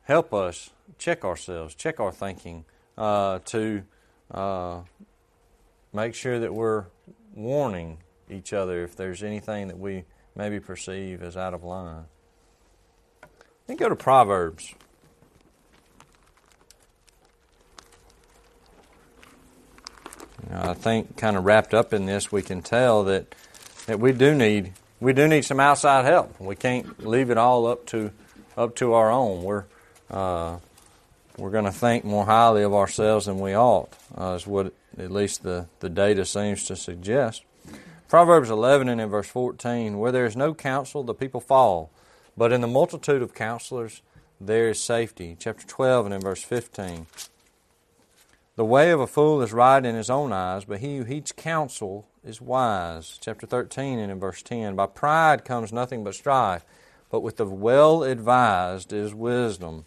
help 0.03 0.35
us 0.35 0.71
check 0.99 1.25
ourselves, 1.25 1.75
check 1.75 1.99
our 1.99 2.13
thinking, 2.13 2.65
uh, 2.99 3.39
to 3.47 3.83
uh, 4.31 4.81
make 5.93 6.15
sure 6.15 6.39
that 6.39 6.53
we're 6.53 6.85
warning 7.35 7.99
each 8.31 8.53
other 8.53 8.83
if 8.83 8.97
there's 8.97 9.23
anything 9.23 9.69
that 9.69 9.79
we 9.79 10.05
maybe 10.37 10.61
perceive 10.61 11.23
as 11.23 11.37
out 11.37 11.55
of 11.55 11.65
line. 11.65 12.05
Then 13.67 13.77
go 13.77 13.89
to 13.89 13.97
Proverbs. 13.97 14.75
I 20.51 20.75
think 20.75 21.17
kind 21.17 21.37
of 21.37 21.45
wrapped 21.45 21.73
up 21.73 21.93
in 21.93 22.07
this, 22.07 22.31
we 22.31 22.43
can 22.43 22.63
tell 22.63 23.05
that 23.05 23.35
that 23.87 23.99
we 23.99 24.13
do 24.13 24.35
need 24.35 24.75
we 25.01 25.13
do 25.13 25.27
need 25.27 25.45
some 25.45 25.61
outside 25.61 26.05
help. 26.05 26.39
We 26.41 26.57
can't 26.57 27.05
leave 27.05 27.31
it 27.31 27.39
all 27.39 27.67
up 27.67 27.87
to 27.87 28.11
up 28.57 28.77
to 28.77 28.93
our 28.93 29.11
own. 29.11 29.43
We're 29.43 29.65
uh, 30.11 30.59
we're 31.39 31.51
going 31.51 31.65
to 31.65 31.73
think 31.73 32.05
more 32.05 32.27
highly 32.27 32.63
of 32.63 32.75
ourselves 32.75 33.27
than 33.27 33.39
we 33.39 33.57
ought, 33.57 33.89
uh, 34.17 34.35
is 34.35 34.47
what 34.47 34.75
at 34.99 35.11
least 35.11 35.43
the, 35.43 35.67
the 35.81 35.89
data 35.89 36.25
seems 36.25 36.65
to 36.65 36.77
suggest. 36.77 37.43
Proverbs 38.09 38.51
11 38.51 38.91
and 38.91 39.01
in 39.01 39.09
verse 39.09 39.29
14, 39.29 39.99
where 39.99 40.13
there 40.13 40.27
is 40.27 40.37
no 40.37 40.53
counsel, 40.53 41.03
the 41.03 41.15
people 41.15 41.41
fall, 41.41 41.91
but 42.37 42.53
in 42.53 42.61
the 42.61 42.67
multitude 42.67 43.23
of 43.23 43.35
counselors 43.35 44.03
there 44.41 44.69
is 44.69 44.81
safety. 44.81 45.37
Chapter 45.39 45.67
12 45.67 46.07
and 46.07 46.15
in 46.15 46.21
verse 46.21 46.43
15. 46.43 47.07
The 48.57 48.65
way 48.65 48.91
of 48.91 49.01
a 49.01 49.07
fool 49.07 49.41
is 49.41 49.53
right 49.53 49.85
in 49.85 49.95
his 49.95 50.11
own 50.11 50.33
eyes, 50.33 50.65
but 50.65 50.81
he 50.81 50.99
who 50.99 51.05
heeds 51.05 51.33
counsel 51.33 52.07
is 52.25 52.41
wise. 52.41 53.19
Chapter 53.21 53.47
13 53.47 53.99
and 53.99 54.13
in 54.13 54.21
verse 54.21 54.43
10. 54.43 54.77
By 54.77 54.87
pride 54.87 55.45
comes 55.45 55.73
nothing 55.73 56.05
but 56.05 56.15
strife, 56.15 56.65
but 57.11 57.21
with 57.21 57.37
the 57.37 57.47
well 57.47 58.03
advised 58.03 58.93
is 58.93 59.15
wisdom. 59.15 59.87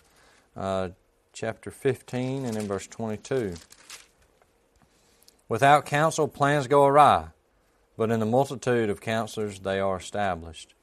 Uh, 0.55 0.89
chapter 1.31 1.69
15 1.69 2.45
and 2.45 2.57
in 2.57 2.65
verse 2.65 2.87
22. 2.87 3.55
Without 5.47 5.85
counsel, 5.85 6.27
plans 6.27 6.67
go 6.67 6.85
awry, 6.85 7.27
but 7.97 8.09
in 8.09 8.19
the 8.19 8.25
multitude 8.25 8.89
of 8.89 8.99
counselors 8.99 9.59
they 9.59 9.79
are 9.79 9.97
established. 9.97 10.73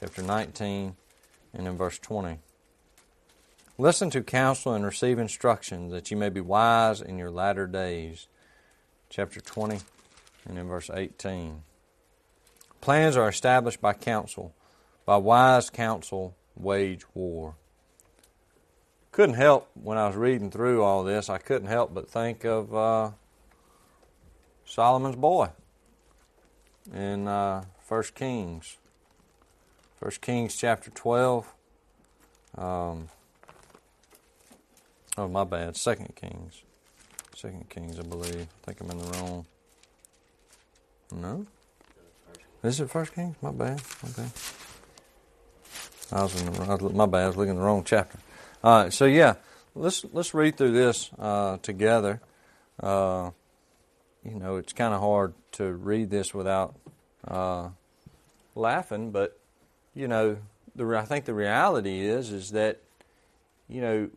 Chapter 0.00 0.22
19 0.22 0.96
and 1.52 1.66
in 1.68 1.76
verse 1.76 1.98
20. 1.98 2.38
Listen 3.76 4.08
to 4.08 4.22
counsel 4.22 4.72
and 4.72 4.82
receive 4.82 5.18
instruction 5.18 5.90
that 5.90 6.10
you 6.10 6.16
may 6.16 6.30
be 6.30 6.40
wise 6.40 7.02
in 7.02 7.18
your 7.18 7.30
latter 7.30 7.66
days. 7.66 8.26
Chapter 9.10 9.42
20 9.42 9.80
and 10.48 10.56
in 10.56 10.68
verse 10.68 10.88
18. 10.88 11.64
Plans 12.80 13.14
are 13.14 13.28
established 13.28 13.82
by 13.82 13.92
counsel. 13.92 14.54
By 15.04 15.18
wise 15.18 15.68
counsel, 15.68 16.34
wage 16.56 17.04
war. 17.12 17.56
Couldn't 19.12 19.34
help 19.34 19.68
when 19.74 19.98
I 19.98 20.06
was 20.06 20.16
reading 20.16 20.50
through 20.50 20.82
all 20.82 21.04
this, 21.04 21.28
I 21.28 21.36
couldn't 21.36 21.68
help 21.68 21.92
but 21.92 22.08
think 22.08 22.46
of 22.46 22.74
uh, 22.74 23.10
Solomon's 24.64 25.16
boy 25.16 25.50
in 26.90 27.28
uh, 27.28 27.64
1 27.86 28.02
Kings. 28.14 28.78
1 30.00 30.10
Kings 30.20 30.56
chapter 30.56 30.90
12. 30.90 31.52
Um, 32.56 33.08
Oh, 35.18 35.28
my 35.28 35.44
bad. 35.44 35.76
Second 35.76 36.14
Kings. 36.14 36.62
Second 37.34 37.68
Kings, 37.68 37.98
I 37.98 38.02
believe. 38.02 38.46
I 38.62 38.66
think 38.66 38.80
I'm 38.80 38.90
in 38.90 38.98
the 38.98 39.04
wrong. 39.18 39.46
No. 41.12 41.46
Is 42.62 42.80
it 42.80 42.88
First 42.88 43.14
Kings? 43.14 43.36
My 43.42 43.50
bad. 43.50 43.82
Okay. 44.10 44.28
I 46.12 46.22
was 46.22 46.40
in 46.40 46.52
the 46.52 46.60
wrong, 46.60 46.96
my 46.96 47.06
bad. 47.06 47.24
I 47.24 47.26
was 47.26 47.36
looking 47.36 47.56
the 47.56 47.60
wrong 47.60 47.82
chapter. 47.84 48.18
All 48.62 48.84
right. 48.84 48.92
So 48.92 49.04
yeah, 49.04 49.34
let's 49.74 50.04
let's 50.12 50.32
read 50.32 50.56
through 50.56 50.72
this 50.72 51.10
uh, 51.18 51.58
together. 51.58 52.20
Uh, 52.78 53.30
you 54.24 54.38
know, 54.38 54.56
it's 54.56 54.72
kind 54.72 54.94
of 54.94 55.00
hard 55.00 55.34
to 55.52 55.72
read 55.72 56.10
this 56.10 56.32
without 56.32 56.76
uh, 57.26 57.70
laughing, 58.54 59.10
but 59.10 59.38
you 59.94 60.08
know, 60.08 60.36
the 60.76 60.86
I 60.96 61.04
think 61.04 61.24
the 61.24 61.34
reality 61.34 62.00
is 62.00 62.30
is 62.30 62.50
that 62.52 62.80
you 63.68 63.80
know 63.80 64.10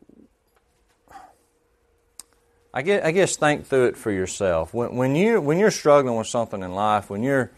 I 2.73 2.81
guess, 2.81 3.05
I 3.05 3.11
guess 3.11 3.35
think 3.35 3.67
through 3.67 3.85
it 3.85 3.97
for 3.97 4.11
yourself. 4.11 4.73
When, 4.73 4.95
when, 4.95 5.15
you, 5.15 5.39
when 5.39 5.59
you're 5.59 5.69
struggling 5.69 6.17
with 6.17 6.25
something 6.25 6.63
in 6.63 6.73
life, 6.73 7.07
when 7.07 7.21
you're 7.21 7.51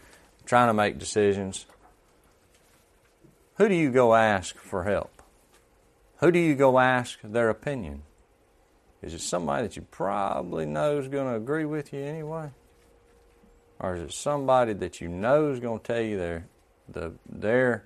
trying 0.44 0.68
to 0.68 0.74
make 0.74 0.98
decisions, 0.98 1.64
who 3.54 3.66
do 3.68 3.74
you 3.74 3.90
go 3.90 4.14
ask 4.14 4.58
for 4.58 4.84
help? 4.84 5.22
Who 6.18 6.30
do 6.30 6.38
you 6.38 6.54
go 6.54 6.78
ask 6.78 7.18
their 7.24 7.48
opinion? 7.48 8.02
Is 9.00 9.14
it 9.14 9.22
somebody 9.22 9.62
that 9.62 9.76
you 9.76 9.82
probably 9.90 10.66
know 10.66 10.98
is 10.98 11.08
going 11.08 11.28
to 11.28 11.36
agree 11.36 11.64
with 11.64 11.94
you 11.94 12.00
anyway? 12.00 12.50
Or 13.78 13.94
is 13.94 14.02
it 14.02 14.12
somebody 14.12 14.74
that 14.74 15.00
you 15.00 15.08
know 15.08 15.50
is 15.50 15.60
going 15.60 15.80
to 15.80 15.84
tell 15.84 16.02
you 16.02 16.18
their, 16.18 16.46
the, 16.88 17.12
their 17.26 17.84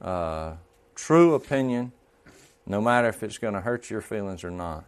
uh, 0.00 0.54
true 0.94 1.34
opinion, 1.34 1.92
no 2.66 2.80
matter 2.80 3.08
if 3.08 3.22
it's 3.22 3.38
going 3.38 3.54
to 3.54 3.60
hurt 3.60 3.90
your 3.90 4.00
feelings 4.00 4.44
or 4.44 4.50
not? 4.50 4.84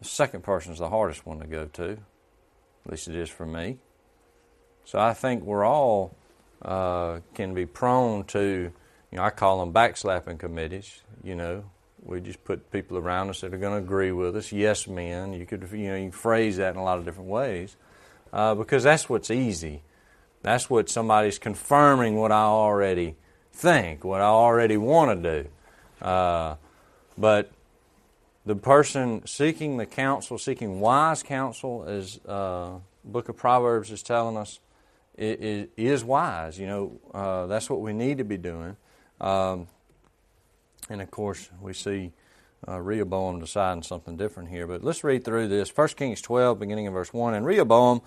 The 0.00 0.08
second 0.08 0.42
person 0.42 0.72
is 0.72 0.78
the 0.78 0.88
hardest 0.88 1.26
one 1.26 1.38
to 1.40 1.46
go 1.46 1.66
to, 1.66 1.90
at 1.92 2.90
least 2.90 3.08
it 3.08 3.14
is 3.14 3.28
for 3.28 3.46
me. 3.46 3.78
So 4.84 4.98
I 4.98 5.14
think 5.14 5.44
we're 5.44 5.64
all 5.64 6.16
uh, 6.62 7.20
can 7.34 7.54
be 7.54 7.66
prone 7.66 8.24
to, 8.24 8.72
you 9.10 9.18
know, 9.18 9.22
I 9.22 9.30
call 9.30 9.60
them 9.60 9.72
backslapping 9.72 10.38
committees. 10.38 11.02
You 11.22 11.36
know, 11.36 11.64
we 12.02 12.20
just 12.20 12.42
put 12.44 12.70
people 12.70 12.98
around 12.98 13.30
us 13.30 13.40
that 13.40 13.54
are 13.54 13.58
going 13.58 13.78
to 13.78 13.84
agree 13.84 14.12
with 14.12 14.36
us. 14.36 14.52
Yes, 14.52 14.88
men. 14.88 15.32
You 15.32 15.46
could, 15.46 15.68
you 15.72 15.88
know, 15.88 15.96
you 15.96 16.10
phrase 16.10 16.56
that 16.56 16.74
in 16.74 16.80
a 16.80 16.84
lot 16.84 16.98
of 16.98 17.04
different 17.04 17.30
ways 17.30 17.76
uh, 18.32 18.54
because 18.54 18.82
that's 18.82 19.08
what's 19.08 19.30
easy. 19.30 19.82
That's 20.42 20.68
what 20.68 20.88
somebody's 20.88 21.38
confirming 21.38 22.16
what 22.16 22.32
I 22.32 22.42
already 22.42 23.16
think, 23.52 24.04
what 24.04 24.20
I 24.20 24.24
already 24.24 24.76
want 24.76 25.22
to 25.22 25.42
do. 25.42 26.04
Uh, 26.04 26.56
but 27.16 27.52
the 28.44 28.56
person 28.56 29.26
seeking 29.26 29.76
the 29.76 29.86
counsel, 29.86 30.38
seeking 30.38 30.80
wise 30.80 31.22
counsel, 31.22 31.84
as 31.86 32.18
uh, 32.26 32.78
Book 33.04 33.28
of 33.28 33.36
Proverbs 33.36 33.90
is 33.90 34.02
telling 34.02 34.36
us, 34.36 34.58
is, 35.16 35.68
is 35.76 36.04
wise. 36.04 36.58
You 36.58 36.66
know, 36.66 37.00
uh, 37.14 37.46
that's 37.46 37.70
what 37.70 37.80
we 37.80 37.92
need 37.92 38.18
to 38.18 38.24
be 38.24 38.36
doing. 38.36 38.76
Um, 39.20 39.68
and 40.88 41.00
of 41.00 41.10
course, 41.10 41.48
we 41.60 41.72
see 41.72 42.12
uh, 42.66 42.80
Rehoboam 42.80 43.40
deciding 43.40 43.82
something 43.82 44.16
different 44.16 44.48
here. 44.48 44.66
But 44.66 44.82
let's 44.82 45.04
read 45.04 45.24
through 45.24 45.48
this. 45.48 45.74
1 45.74 45.88
Kings 45.88 46.20
12, 46.20 46.58
beginning 46.58 46.86
in 46.86 46.92
verse 46.92 47.12
1. 47.12 47.34
And 47.34 47.46
Rehoboam 47.46 48.02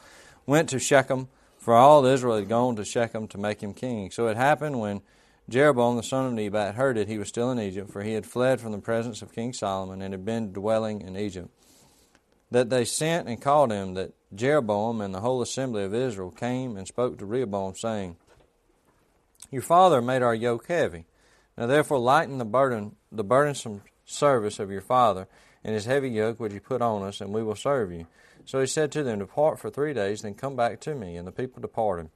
went 0.46 0.70
to 0.70 0.80
Shechem, 0.80 1.28
for 1.58 1.74
all 1.74 2.06
Israel 2.06 2.36
had 2.36 2.50
gone 2.50 2.76
to 2.76 2.86
Shechem 2.86 3.28
to 3.30 3.38
make 3.38 3.62
him 3.62 3.74
king. 3.74 4.12
So 4.12 4.28
it 4.28 4.38
happened 4.38 4.80
when 4.80 5.02
Jeroboam 5.48 5.96
the 5.96 6.04
son 6.04 6.26
of 6.26 6.34
Nebat 6.34 6.76
heard 6.76 6.98
it, 6.98 7.08
he 7.08 7.20
was 7.20 7.28
still 7.28 7.52
in 7.52 7.60
Egypt, 7.60 7.92
for 7.92 8.02
he 8.02 8.14
had 8.14 8.26
fled 8.26 8.60
from 8.60 8.72
the 8.72 8.80
presence 8.80 9.22
of 9.22 9.34
King 9.34 9.54
Solomon 9.54 10.02
and 10.02 10.14
had 10.14 10.26
been 10.26 10.52
dwelling 10.52 11.02
in 11.02 11.16
Egypt. 11.16 11.50
That 12.50 12.70
they 12.70 12.86
sent 12.86 13.28
and 13.28 13.42
called 13.42 13.72
him, 13.72 13.94
that 13.94 14.14
Jeroboam 14.34 15.02
and 15.02 15.14
the 15.14 15.22
whole 15.22 15.42
assembly 15.42 15.84
of 15.84 15.94
Israel 15.94 16.32
came 16.32 16.78
and 16.78 16.88
spoke 16.88 17.18
to 17.20 17.26
Rehoboam, 17.26 17.76
saying, 17.76 18.18
Your 19.52 19.62
father 19.62 20.02
made 20.02 20.24
our 20.24 20.36
yoke 20.36 20.68
heavy. 20.68 21.06
Now 21.58 21.68
therefore 21.68 22.00
lighten 22.00 22.38
the 22.38 22.46
burden, 22.46 22.96
the 23.12 23.24
burdensome 23.24 23.84
service 24.06 24.60
of 24.60 24.72
your 24.72 24.82
father, 24.82 25.28
and 25.64 25.74
his 25.74 25.86
heavy 25.86 26.10
yoke 26.10 26.40
which 26.40 26.54
he 26.54 26.60
put 26.60 26.82
on 26.82 27.04
us, 27.04 27.22
and 27.22 27.34
we 27.34 27.44
will 27.44 27.56
serve 27.56 27.92
you. 27.92 28.08
So 28.46 28.60
he 28.60 28.68
said 28.68 28.92
to 28.92 29.04
them, 29.04 29.20
Depart 29.20 29.60
for 29.60 29.70
three 29.70 29.94
days, 29.94 30.22
then 30.22 30.36
come 30.36 30.56
back 30.56 30.80
to 30.82 30.96
me. 30.96 31.18
And 31.18 31.28
the 31.28 31.32
people 31.32 31.62
departed. 31.62 32.10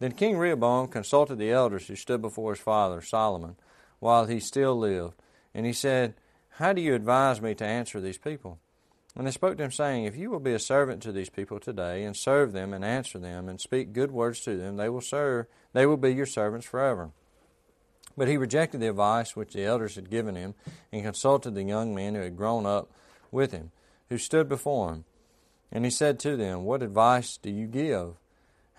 Then 0.00 0.12
King 0.12 0.38
Rehoboam 0.38 0.88
consulted 0.88 1.36
the 1.36 1.52
elders 1.52 1.86
who 1.86 1.94
stood 1.94 2.22
before 2.22 2.54
his 2.54 2.62
father, 2.62 3.02
Solomon, 3.02 3.56
while 4.00 4.26
he 4.26 4.40
still 4.40 4.76
lived. 4.76 5.14
And 5.54 5.66
he 5.66 5.74
said, 5.74 6.14
How 6.52 6.72
do 6.72 6.80
you 6.80 6.94
advise 6.94 7.40
me 7.40 7.54
to 7.54 7.66
answer 7.66 8.00
these 8.00 8.18
people? 8.18 8.58
And 9.14 9.26
they 9.26 9.32
spoke 9.32 9.58
to 9.58 9.64
him, 9.64 9.72
saying, 9.72 10.04
If 10.04 10.16
you 10.16 10.30
will 10.30 10.40
be 10.40 10.54
a 10.54 10.58
servant 10.58 11.02
to 11.02 11.12
these 11.12 11.28
people 11.28 11.60
today, 11.60 12.04
and 12.04 12.16
serve 12.16 12.52
them, 12.52 12.72
and 12.72 12.84
answer 12.84 13.18
them, 13.18 13.48
and 13.48 13.60
speak 13.60 13.92
good 13.92 14.10
words 14.10 14.40
to 14.40 14.56
them, 14.56 14.76
they 14.76 14.88
will 14.88 15.00
serve 15.00 15.46
they 15.72 15.86
will 15.86 15.96
be 15.96 16.14
your 16.14 16.26
servants 16.26 16.66
forever. 16.66 17.10
But 18.16 18.28
he 18.28 18.36
rejected 18.36 18.80
the 18.80 18.88
advice 18.88 19.36
which 19.36 19.52
the 19.52 19.64
elders 19.64 19.96
had 19.96 20.10
given 20.10 20.34
him, 20.34 20.54
and 20.92 21.02
consulted 21.02 21.54
the 21.54 21.62
young 21.62 21.94
men 21.94 22.14
who 22.14 22.22
had 22.22 22.36
grown 22.36 22.66
up 22.66 22.90
with 23.30 23.52
him, 23.52 23.70
who 24.08 24.18
stood 24.18 24.48
before 24.48 24.92
him. 24.92 25.04
And 25.70 25.84
he 25.84 25.90
said 25.90 26.18
to 26.20 26.36
them, 26.36 26.64
What 26.64 26.82
advice 26.82 27.36
do 27.36 27.50
you 27.50 27.66
give? 27.66 28.14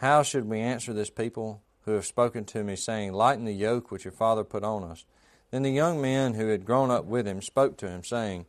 How 0.02 0.24
should 0.24 0.50
we 0.50 0.58
answer 0.60 0.94
this 0.94 1.12
people 1.12 1.62
who 1.82 1.92
have 1.92 2.08
spoken 2.08 2.44
to 2.46 2.64
me, 2.64 2.76
saying, 2.76 3.14
Lighten 3.14 3.46
the 3.46 3.54
yoke 3.54 3.92
which 3.92 4.04
your 4.04 4.12
father 4.12 4.44
put 4.44 4.64
on 4.64 4.84
us? 4.84 5.06
Then 5.52 5.62
the 5.62 5.70
young 5.70 6.02
men 6.02 6.34
who 6.34 6.48
had 6.48 6.66
grown 6.66 6.90
up 6.90 7.06
with 7.06 7.28
him 7.28 7.40
spoke 7.40 7.78
to 7.78 7.88
him, 7.88 8.04
saying, 8.04 8.48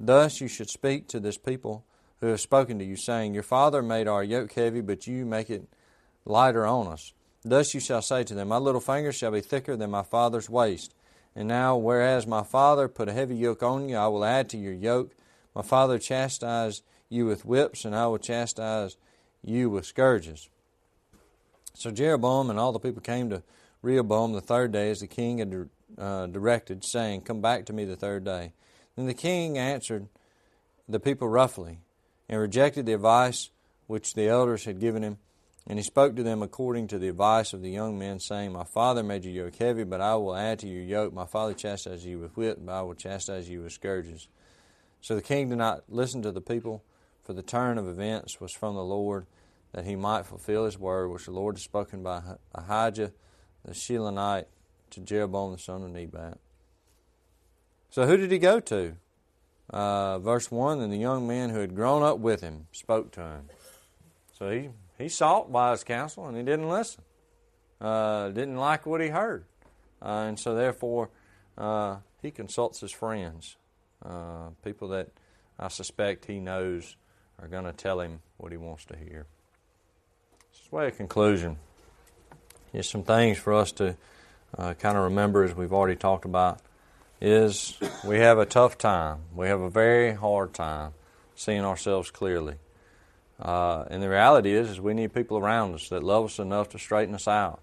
Thus 0.00 0.40
you 0.40 0.48
should 0.48 0.68
speak 0.68 1.06
to 1.06 1.20
this 1.20 1.38
people 1.38 1.84
who 2.18 2.26
have 2.26 2.40
spoken 2.40 2.80
to 2.80 2.84
you, 2.84 2.96
saying, 2.96 3.34
Your 3.34 3.44
father 3.44 3.82
made 3.82 4.08
our 4.08 4.24
yoke 4.24 4.54
heavy, 4.54 4.80
but 4.80 5.06
you 5.06 5.24
make 5.24 5.48
it 5.48 5.68
lighter 6.24 6.66
on 6.66 6.88
us. 6.88 7.12
Thus 7.44 7.72
you 7.72 7.78
shall 7.78 8.02
say 8.02 8.24
to 8.24 8.34
them, 8.34 8.48
My 8.48 8.58
little 8.58 8.80
finger 8.80 9.12
shall 9.12 9.30
be 9.30 9.42
thicker 9.42 9.76
than 9.76 9.92
my 9.92 10.02
father's 10.02 10.50
waist. 10.50 10.92
And 11.36 11.46
now, 11.46 11.76
whereas 11.76 12.26
my 12.26 12.42
father 12.42 12.88
put 12.88 13.08
a 13.08 13.12
heavy 13.12 13.36
yoke 13.36 13.62
on 13.62 13.88
you, 13.88 13.96
I 13.96 14.08
will 14.08 14.24
add 14.24 14.48
to 14.48 14.58
your 14.58 14.72
yoke. 14.72 15.12
My 15.54 15.62
father 15.62 16.00
chastised 16.00 16.82
you 17.08 17.26
with 17.26 17.44
whips, 17.44 17.84
and 17.84 17.94
I 17.94 18.08
will 18.08 18.18
chastise 18.18 18.96
you 19.40 19.70
with 19.70 19.86
scourges. 19.86 20.48
So 21.74 21.90
Jeroboam 21.90 22.50
and 22.50 22.58
all 22.58 22.72
the 22.72 22.78
people 22.78 23.00
came 23.00 23.30
to 23.30 23.42
Rehoboam 23.82 24.32
the 24.32 24.40
third 24.40 24.72
day 24.72 24.90
as 24.90 25.00
the 25.00 25.06
king 25.06 25.38
had 25.38 25.68
uh, 25.96 26.26
directed, 26.26 26.84
saying, 26.84 27.22
Come 27.22 27.40
back 27.40 27.66
to 27.66 27.72
me 27.72 27.84
the 27.84 27.96
third 27.96 28.24
day. 28.24 28.52
Then 28.96 29.06
the 29.06 29.14
king 29.14 29.56
answered 29.56 30.08
the 30.88 31.00
people 31.00 31.28
roughly 31.28 31.78
and 32.28 32.40
rejected 32.40 32.86
the 32.86 32.92
advice 32.92 33.50
which 33.86 34.14
the 34.14 34.28
elders 34.28 34.64
had 34.64 34.80
given 34.80 35.02
him. 35.02 35.18
And 35.66 35.78
he 35.78 35.82
spoke 35.82 36.16
to 36.16 36.22
them 36.22 36.42
according 36.42 36.88
to 36.88 36.98
the 36.98 37.08
advice 37.08 37.52
of 37.52 37.62
the 37.62 37.70
young 37.70 37.98
men, 37.98 38.18
saying, 38.18 38.52
My 38.52 38.64
father 38.64 39.02
made 39.02 39.24
your 39.24 39.44
yoke 39.44 39.56
heavy, 39.56 39.84
but 39.84 40.00
I 40.00 40.16
will 40.16 40.34
add 40.34 40.58
to 40.60 40.68
your 40.68 40.82
yoke. 40.82 41.12
My 41.12 41.26
father 41.26 41.54
chastised 41.54 42.04
you 42.04 42.18
with 42.18 42.36
whip, 42.36 42.58
but 42.60 42.72
I 42.72 42.82
will 42.82 42.94
chastise 42.94 43.48
you 43.48 43.62
with 43.62 43.72
scourges. 43.72 44.28
So 45.00 45.14
the 45.14 45.22
king 45.22 45.48
did 45.48 45.58
not 45.58 45.84
listen 45.88 46.22
to 46.22 46.32
the 46.32 46.40
people, 46.40 46.82
for 47.24 47.32
the 47.32 47.42
turn 47.42 47.78
of 47.78 47.88
events 47.88 48.40
was 48.40 48.52
from 48.52 48.74
the 48.74 48.84
Lord, 48.84 49.26
that 49.72 49.84
he 49.84 49.96
might 49.96 50.26
fulfill 50.26 50.64
his 50.64 50.78
word, 50.78 51.08
which 51.08 51.26
the 51.26 51.32
Lord 51.32 51.56
had 51.56 51.62
spoken 51.62 52.02
by 52.02 52.22
Ahijah 52.54 53.12
the 53.64 53.72
Shilonite 53.72 54.46
to 54.90 55.00
Jeroboam 55.00 55.52
the 55.52 55.58
son 55.58 55.82
of 55.82 55.90
Nebat. 55.90 56.38
So 57.90 58.06
who 58.06 58.16
did 58.16 58.30
he 58.30 58.38
go 58.38 58.60
to? 58.60 58.96
Uh, 59.68 60.18
verse 60.18 60.50
1 60.50 60.80
And 60.80 60.92
the 60.92 60.98
young 60.98 61.26
man 61.26 61.50
who 61.50 61.60
had 61.60 61.74
grown 61.74 62.02
up 62.02 62.18
with 62.18 62.40
him 62.40 62.66
spoke 62.72 63.12
to 63.12 63.20
him. 63.20 63.48
So 64.36 64.50
he, 64.50 64.70
he 64.98 65.08
sought 65.08 65.50
wise 65.50 65.84
counsel 65.84 66.26
and 66.26 66.36
he 66.36 66.42
didn't 66.42 66.68
listen. 66.68 67.02
Uh, 67.80 68.28
didn't 68.28 68.56
like 68.56 68.86
what 68.86 69.00
he 69.00 69.08
heard. 69.08 69.44
Uh, 70.02 70.26
and 70.28 70.38
so 70.38 70.54
therefore, 70.54 71.10
uh, 71.56 71.96
he 72.22 72.30
consults 72.30 72.80
his 72.80 72.92
friends, 72.92 73.56
uh, 74.04 74.50
people 74.64 74.88
that 74.88 75.08
I 75.58 75.68
suspect 75.68 76.26
he 76.26 76.40
knows 76.40 76.96
are 77.38 77.48
going 77.48 77.64
to 77.64 77.72
tell 77.72 78.00
him 78.00 78.20
what 78.36 78.52
he 78.52 78.58
wants 78.58 78.84
to 78.86 78.96
hear. 78.96 79.26
Way 80.70 80.86
of 80.86 80.96
conclusion. 80.96 81.56
Here's 82.70 82.88
some 82.88 83.02
things 83.02 83.38
for 83.38 83.52
us 83.54 83.72
to 83.72 83.96
uh, 84.56 84.74
kind 84.74 84.96
of 84.96 85.02
remember 85.02 85.42
as 85.42 85.52
we've 85.52 85.72
already 85.72 85.96
talked 85.96 86.24
about 86.24 86.60
is 87.20 87.76
we 88.04 88.18
have 88.18 88.38
a 88.38 88.46
tough 88.46 88.78
time. 88.78 89.18
We 89.34 89.48
have 89.48 89.60
a 89.60 89.68
very 89.68 90.12
hard 90.12 90.54
time 90.54 90.92
seeing 91.34 91.64
ourselves 91.64 92.12
clearly. 92.12 92.54
Uh, 93.40 93.86
and 93.90 94.00
the 94.00 94.08
reality 94.08 94.52
is, 94.52 94.70
is 94.70 94.80
we 94.80 94.94
need 94.94 95.12
people 95.12 95.38
around 95.38 95.74
us 95.74 95.88
that 95.88 96.04
love 96.04 96.26
us 96.26 96.38
enough 96.38 96.68
to 96.68 96.78
straighten 96.78 97.16
us 97.16 97.26
out. 97.26 97.60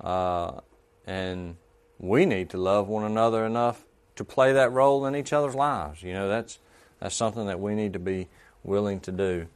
Uh, 0.00 0.60
and 1.06 1.56
we 1.98 2.24
need 2.24 2.48
to 2.50 2.56
love 2.56 2.88
one 2.88 3.04
another 3.04 3.44
enough 3.44 3.84
to 4.14 4.24
play 4.24 4.54
that 4.54 4.72
role 4.72 5.04
in 5.04 5.14
each 5.14 5.34
other's 5.34 5.54
lives. 5.54 6.02
You 6.02 6.14
know, 6.14 6.26
that's 6.30 6.58
that's 7.00 7.14
something 7.14 7.48
that 7.48 7.60
we 7.60 7.74
need 7.74 7.92
to 7.92 7.98
be 7.98 8.28
willing 8.64 9.00
to 9.00 9.12
do 9.12 9.46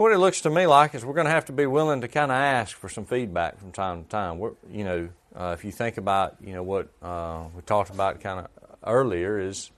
what 0.00 0.12
it 0.12 0.18
looks 0.18 0.40
to 0.40 0.48
me 0.48 0.66
like 0.66 0.94
is 0.94 1.04
we're 1.04 1.12
going 1.12 1.26
to 1.26 1.30
have 1.30 1.44
to 1.44 1.52
be 1.52 1.66
willing 1.66 2.00
to 2.00 2.08
kind 2.08 2.32
of 2.32 2.36
ask 2.36 2.74
for 2.74 2.88
some 2.88 3.04
feedback 3.04 3.60
from 3.60 3.70
time 3.70 4.02
to 4.02 4.08
time. 4.08 4.38
We're, 4.38 4.52
you 4.72 4.82
know, 4.82 5.10
uh, 5.36 5.54
if 5.58 5.62
you 5.62 5.72
think 5.72 5.98
about, 5.98 6.36
you 6.42 6.54
know, 6.54 6.62
what 6.62 6.88
uh, 7.02 7.44
we 7.54 7.60
talked 7.60 7.90
about 7.90 8.18
kind 8.22 8.40
of 8.40 8.48
earlier 8.82 9.38
is, 9.38 9.70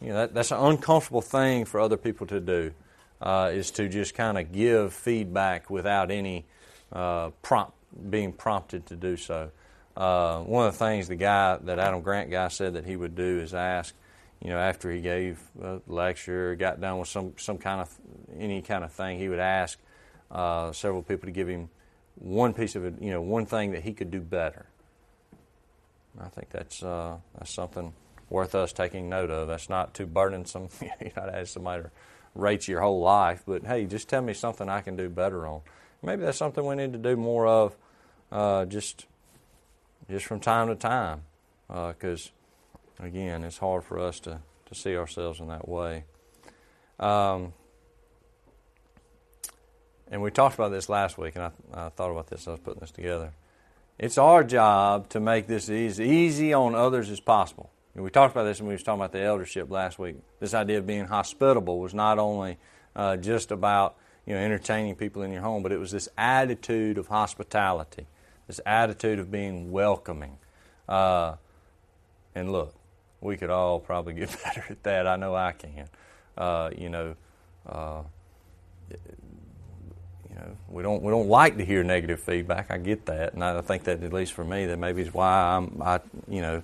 you 0.00 0.08
know, 0.08 0.14
that, 0.14 0.34
that's 0.34 0.50
an 0.50 0.58
uncomfortable 0.58 1.22
thing 1.22 1.66
for 1.66 1.78
other 1.78 1.96
people 1.96 2.26
to 2.26 2.40
do, 2.40 2.72
uh, 3.20 3.52
is 3.54 3.70
to 3.70 3.88
just 3.88 4.16
kind 4.16 4.38
of 4.38 4.50
give 4.50 4.92
feedback 4.92 5.70
without 5.70 6.10
any 6.10 6.46
uh, 6.92 7.30
prompt 7.40 7.74
being 8.10 8.32
prompted 8.32 8.86
to 8.86 8.96
do 8.96 9.16
so. 9.16 9.52
Uh, 9.96 10.40
one 10.40 10.66
of 10.66 10.72
the 10.72 10.78
things 10.84 11.06
the 11.06 11.14
guy, 11.14 11.58
that 11.58 11.78
Adam 11.78 12.00
Grant 12.00 12.28
guy, 12.28 12.48
said 12.48 12.74
that 12.74 12.86
he 12.86 12.96
would 12.96 13.14
do 13.14 13.38
is 13.38 13.54
ask, 13.54 13.94
you 14.42 14.50
know, 14.50 14.58
after 14.58 14.90
he 14.90 15.00
gave 15.00 15.40
a 15.62 15.80
lecture, 15.86 16.56
got 16.56 16.80
done 16.80 16.98
with 16.98 17.08
some, 17.08 17.34
some 17.36 17.58
kind 17.58 17.80
of 17.80 17.94
any 18.38 18.62
kind 18.62 18.84
of 18.84 18.92
thing, 18.92 19.18
he 19.18 19.28
would 19.28 19.38
ask 19.38 19.78
uh, 20.30 20.72
several 20.72 21.02
people 21.02 21.26
to 21.26 21.32
give 21.32 21.48
him 21.48 21.68
one 22.14 22.52
piece 22.54 22.74
of 22.76 22.84
you 23.02 23.10
know, 23.10 23.20
one 23.20 23.46
thing 23.46 23.72
that 23.72 23.82
he 23.82 23.92
could 23.92 24.10
do 24.10 24.20
better. 24.20 24.66
I 26.20 26.28
think 26.28 26.50
that's 26.50 26.82
uh, 26.82 27.16
that's 27.38 27.52
something 27.52 27.92
worth 28.28 28.54
us 28.54 28.72
taking 28.72 29.08
note 29.08 29.30
of. 29.30 29.48
That's 29.48 29.68
not 29.68 29.94
too 29.94 30.06
burdensome. 30.06 30.68
you 30.82 31.10
not 31.16 31.34
ask 31.34 31.52
somebody 31.52 31.84
to 31.84 31.90
rate 32.34 32.68
your 32.68 32.80
whole 32.80 33.00
life, 33.00 33.42
but 33.46 33.64
hey, 33.64 33.86
just 33.86 34.08
tell 34.08 34.22
me 34.22 34.32
something 34.34 34.68
I 34.68 34.80
can 34.80 34.96
do 34.96 35.08
better 35.08 35.46
on. 35.46 35.60
Maybe 36.02 36.22
that's 36.22 36.38
something 36.38 36.64
we 36.64 36.76
need 36.76 36.92
to 36.92 36.98
do 36.98 37.16
more 37.16 37.46
of, 37.46 37.76
uh, 38.32 38.64
just 38.64 39.06
just 40.10 40.26
from 40.26 40.40
time 40.40 40.68
to 40.68 40.74
time, 40.74 41.22
because 41.68 42.26
uh, 42.26 42.39
again, 43.06 43.44
it's 43.44 43.58
hard 43.58 43.84
for 43.84 43.98
us 43.98 44.20
to, 44.20 44.40
to 44.66 44.74
see 44.74 44.96
ourselves 44.96 45.40
in 45.40 45.48
that 45.48 45.68
way. 45.68 46.04
Um, 46.98 47.52
and 50.10 50.22
we 50.22 50.30
talked 50.30 50.54
about 50.54 50.70
this 50.70 50.88
last 50.88 51.16
week, 51.18 51.36
and 51.36 51.44
I, 51.44 51.86
I 51.86 51.88
thought 51.90 52.10
about 52.10 52.26
this. 52.26 52.42
As 52.42 52.48
I 52.48 52.50
was 52.52 52.60
putting 52.60 52.80
this 52.80 52.90
together. 52.90 53.32
It's 53.98 54.18
our 54.18 54.42
job 54.42 55.08
to 55.10 55.20
make 55.20 55.46
this 55.46 55.68
as 55.68 56.00
easy 56.00 56.52
on 56.52 56.74
others 56.74 57.10
as 57.10 57.20
possible. 57.20 57.70
And 57.94 58.02
we 58.02 58.10
talked 58.10 58.34
about 58.34 58.44
this 58.44 58.58
when 58.60 58.68
we 58.68 58.74
was 58.74 58.82
talking 58.82 59.00
about 59.00 59.12
the 59.12 59.20
eldership 59.20 59.70
last 59.70 59.98
week. 59.98 60.16
This 60.38 60.54
idea 60.54 60.78
of 60.78 60.86
being 60.86 61.06
hospitable 61.06 61.78
was 61.78 61.92
not 61.92 62.18
only 62.18 62.56
uh, 62.96 63.16
just 63.18 63.50
about 63.50 63.96
you 64.26 64.34
know 64.34 64.40
entertaining 64.40 64.94
people 64.94 65.22
in 65.22 65.30
your 65.32 65.42
home, 65.42 65.62
but 65.62 65.70
it 65.70 65.78
was 65.78 65.90
this 65.90 66.08
attitude 66.16 66.98
of 66.98 67.08
hospitality, 67.08 68.06
this 68.46 68.60
attitude 68.64 69.18
of 69.18 69.30
being 69.30 69.70
welcoming. 69.70 70.38
Uh, 70.88 71.34
and 72.34 72.52
look, 72.52 72.74
we 73.20 73.36
could 73.36 73.50
all 73.50 73.78
probably 73.80 74.14
get 74.14 74.36
better 74.44 74.64
at 74.68 74.82
that. 74.82 75.06
I 75.06 75.16
know 75.16 75.34
I 75.34 75.52
can. 75.52 75.88
Uh, 76.36 76.70
you 76.76 76.88
know, 76.88 77.14
uh, 77.68 78.02
you 78.90 80.34
know, 80.34 80.56
we 80.68 80.82
don't 80.82 81.02
we 81.02 81.10
don't 81.10 81.28
like 81.28 81.56
to 81.58 81.64
hear 81.64 81.82
negative 81.82 82.20
feedback. 82.20 82.70
I 82.70 82.78
get 82.78 83.06
that, 83.06 83.34
and 83.34 83.44
I 83.44 83.60
think 83.60 83.84
that 83.84 84.02
at 84.02 84.12
least 84.12 84.32
for 84.32 84.44
me, 84.44 84.66
that 84.66 84.78
maybe 84.78 85.02
is 85.02 85.12
why 85.12 85.56
I'm 85.56 85.82
I 85.82 86.00
you 86.28 86.40
know 86.40 86.62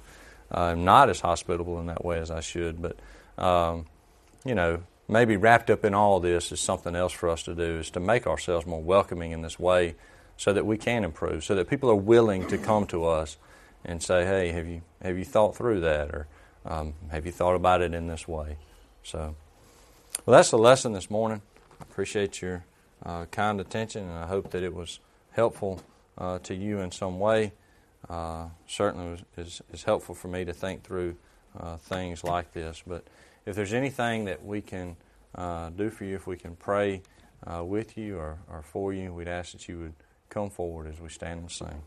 I'm 0.51 0.85
not 0.85 1.11
as 1.11 1.21
hospitable 1.21 1.81
in 1.81 1.87
that 1.87 2.05
way 2.05 2.19
as 2.19 2.31
I 2.31 2.41
should. 2.41 2.81
But 2.81 2.97
um, 3.43 3.87
you 4.45 4.55
know, 4.55 4.83
maybe 5.09 5.37
wrapped 5.37 5.71
up 5.71 5.85
in 5.85 5.95
all 5.95 6.21
this 6.21 6.53
is 6.53 6.61
something 6.61 6.95
else 6.95 7.13
for 7.13 7.29
us 7.29 7.43
to 7.45 7.55
do 7.55 7.79
is 7.79 7.91
to 7.91 8.01
make 8.01 8.27
ourselves 8.27 8.67
more 8.67 8.83
welcoming 8.83 9.33
in 9.33 9.43
this 9.43 9.59
way, 9.59 9.97
so 10.37 10.53
that 10.53 10.65
we 10.65 10.79
can 10.79 11.05
improve, 11.05 11.45
so 11.45 11.55
that 11.55 11.69
people 11.69 11.91
are 11.91 11.97
willing 11.97 12.47
to 12.49 12.57
come 12.57 12.87
to 12.87 13.05
us 13.05 13.37
and 13.85 14.03
say, 14.03 14.25
"Hey, 14.25 14.53
have 14.53 14.67
you 14.67 14.83
have 15.03 15.19
you 15.19 15.25
thought 15.25 15.57
through 15.57 15.81
that?" 15.81 16.11
or 16.11 16.29
um, 16.67 16.95
have 17.11 17.27
you 17.27 17.33
thought 17.33 17.55
about 17.55 17.81
it 17.81 17.95
in 17.95 18.07
this 18.07 18.27
way? 18.27 18.57
So, 19.03 19.35
well, 20.25 20.37
that's 20.37 20.51
the 20.51 20.59
lesson 20.59 20.93
this 20.93 21.11
morning. 21.11 21.43
I 21.81 21.83
appreciate 21.83 22.43
your 22.43 22.65
uh, 23.05 23.27
kind 23.27 23.61
attention, 23.61 24.05
and 24.05 24.19
I 24.19 24.27
hope 24.27 24.51
that 24.51 24.63
it 24.63 24.75
was 24.75 24.99
helpful 25.33 25.81
uh, 26.19 26.39
to 26.41 26.55
you 26.55 26.81
in 26.81 26.91
some 26.91 27.19
way. 27.19 27.53
Uh, 28.09 28.49
certainly 28.67 29.11
was, 29.11 29.23
is, 29.37 29.63
is 29.73 29.83
helpful 29.85 30.15
for 30.15 30.29
me 30.29 30.45
to 30.45 30.53
think 30.53 30.83
through 30.83 31.17
uh, 31.59 31.77
things 31.77 32.25
like 32.25 32.53
this. 32.53 32.83
But 32.87 33.05
if 33.45 33.55
there's 33.55 33.73
anything 33.73 34.25
that 34.25 34.45
we 34.45 34.61
can 34.61 34.97
uh, 35.35 35.71
do 35.71 35.91
for 35.91 36.05
you, 36.05 36.17
if 36.17 36.27
we 36.27 36.37
can 36.37 36.57
pray 36.57 37.03
uh, 37.47 37.65
with 37.65 37.97
you 37.97 38.19
or, 38.19 38.39
or 38.51 38.63
for 38.63 38.93
you, 38.93 39.13
we'd 39.13 39.29
ask 39.29 39.53
that 39.53 39.69
you 39.69 39.79
would 39.79 39.95
come 40.29 40.51
forward 40.51 40.87
as 40.87 41.01
we 41.01 41.09
stand 41.09 41.41
and 41.41 41.51
sing. 41.51 41.83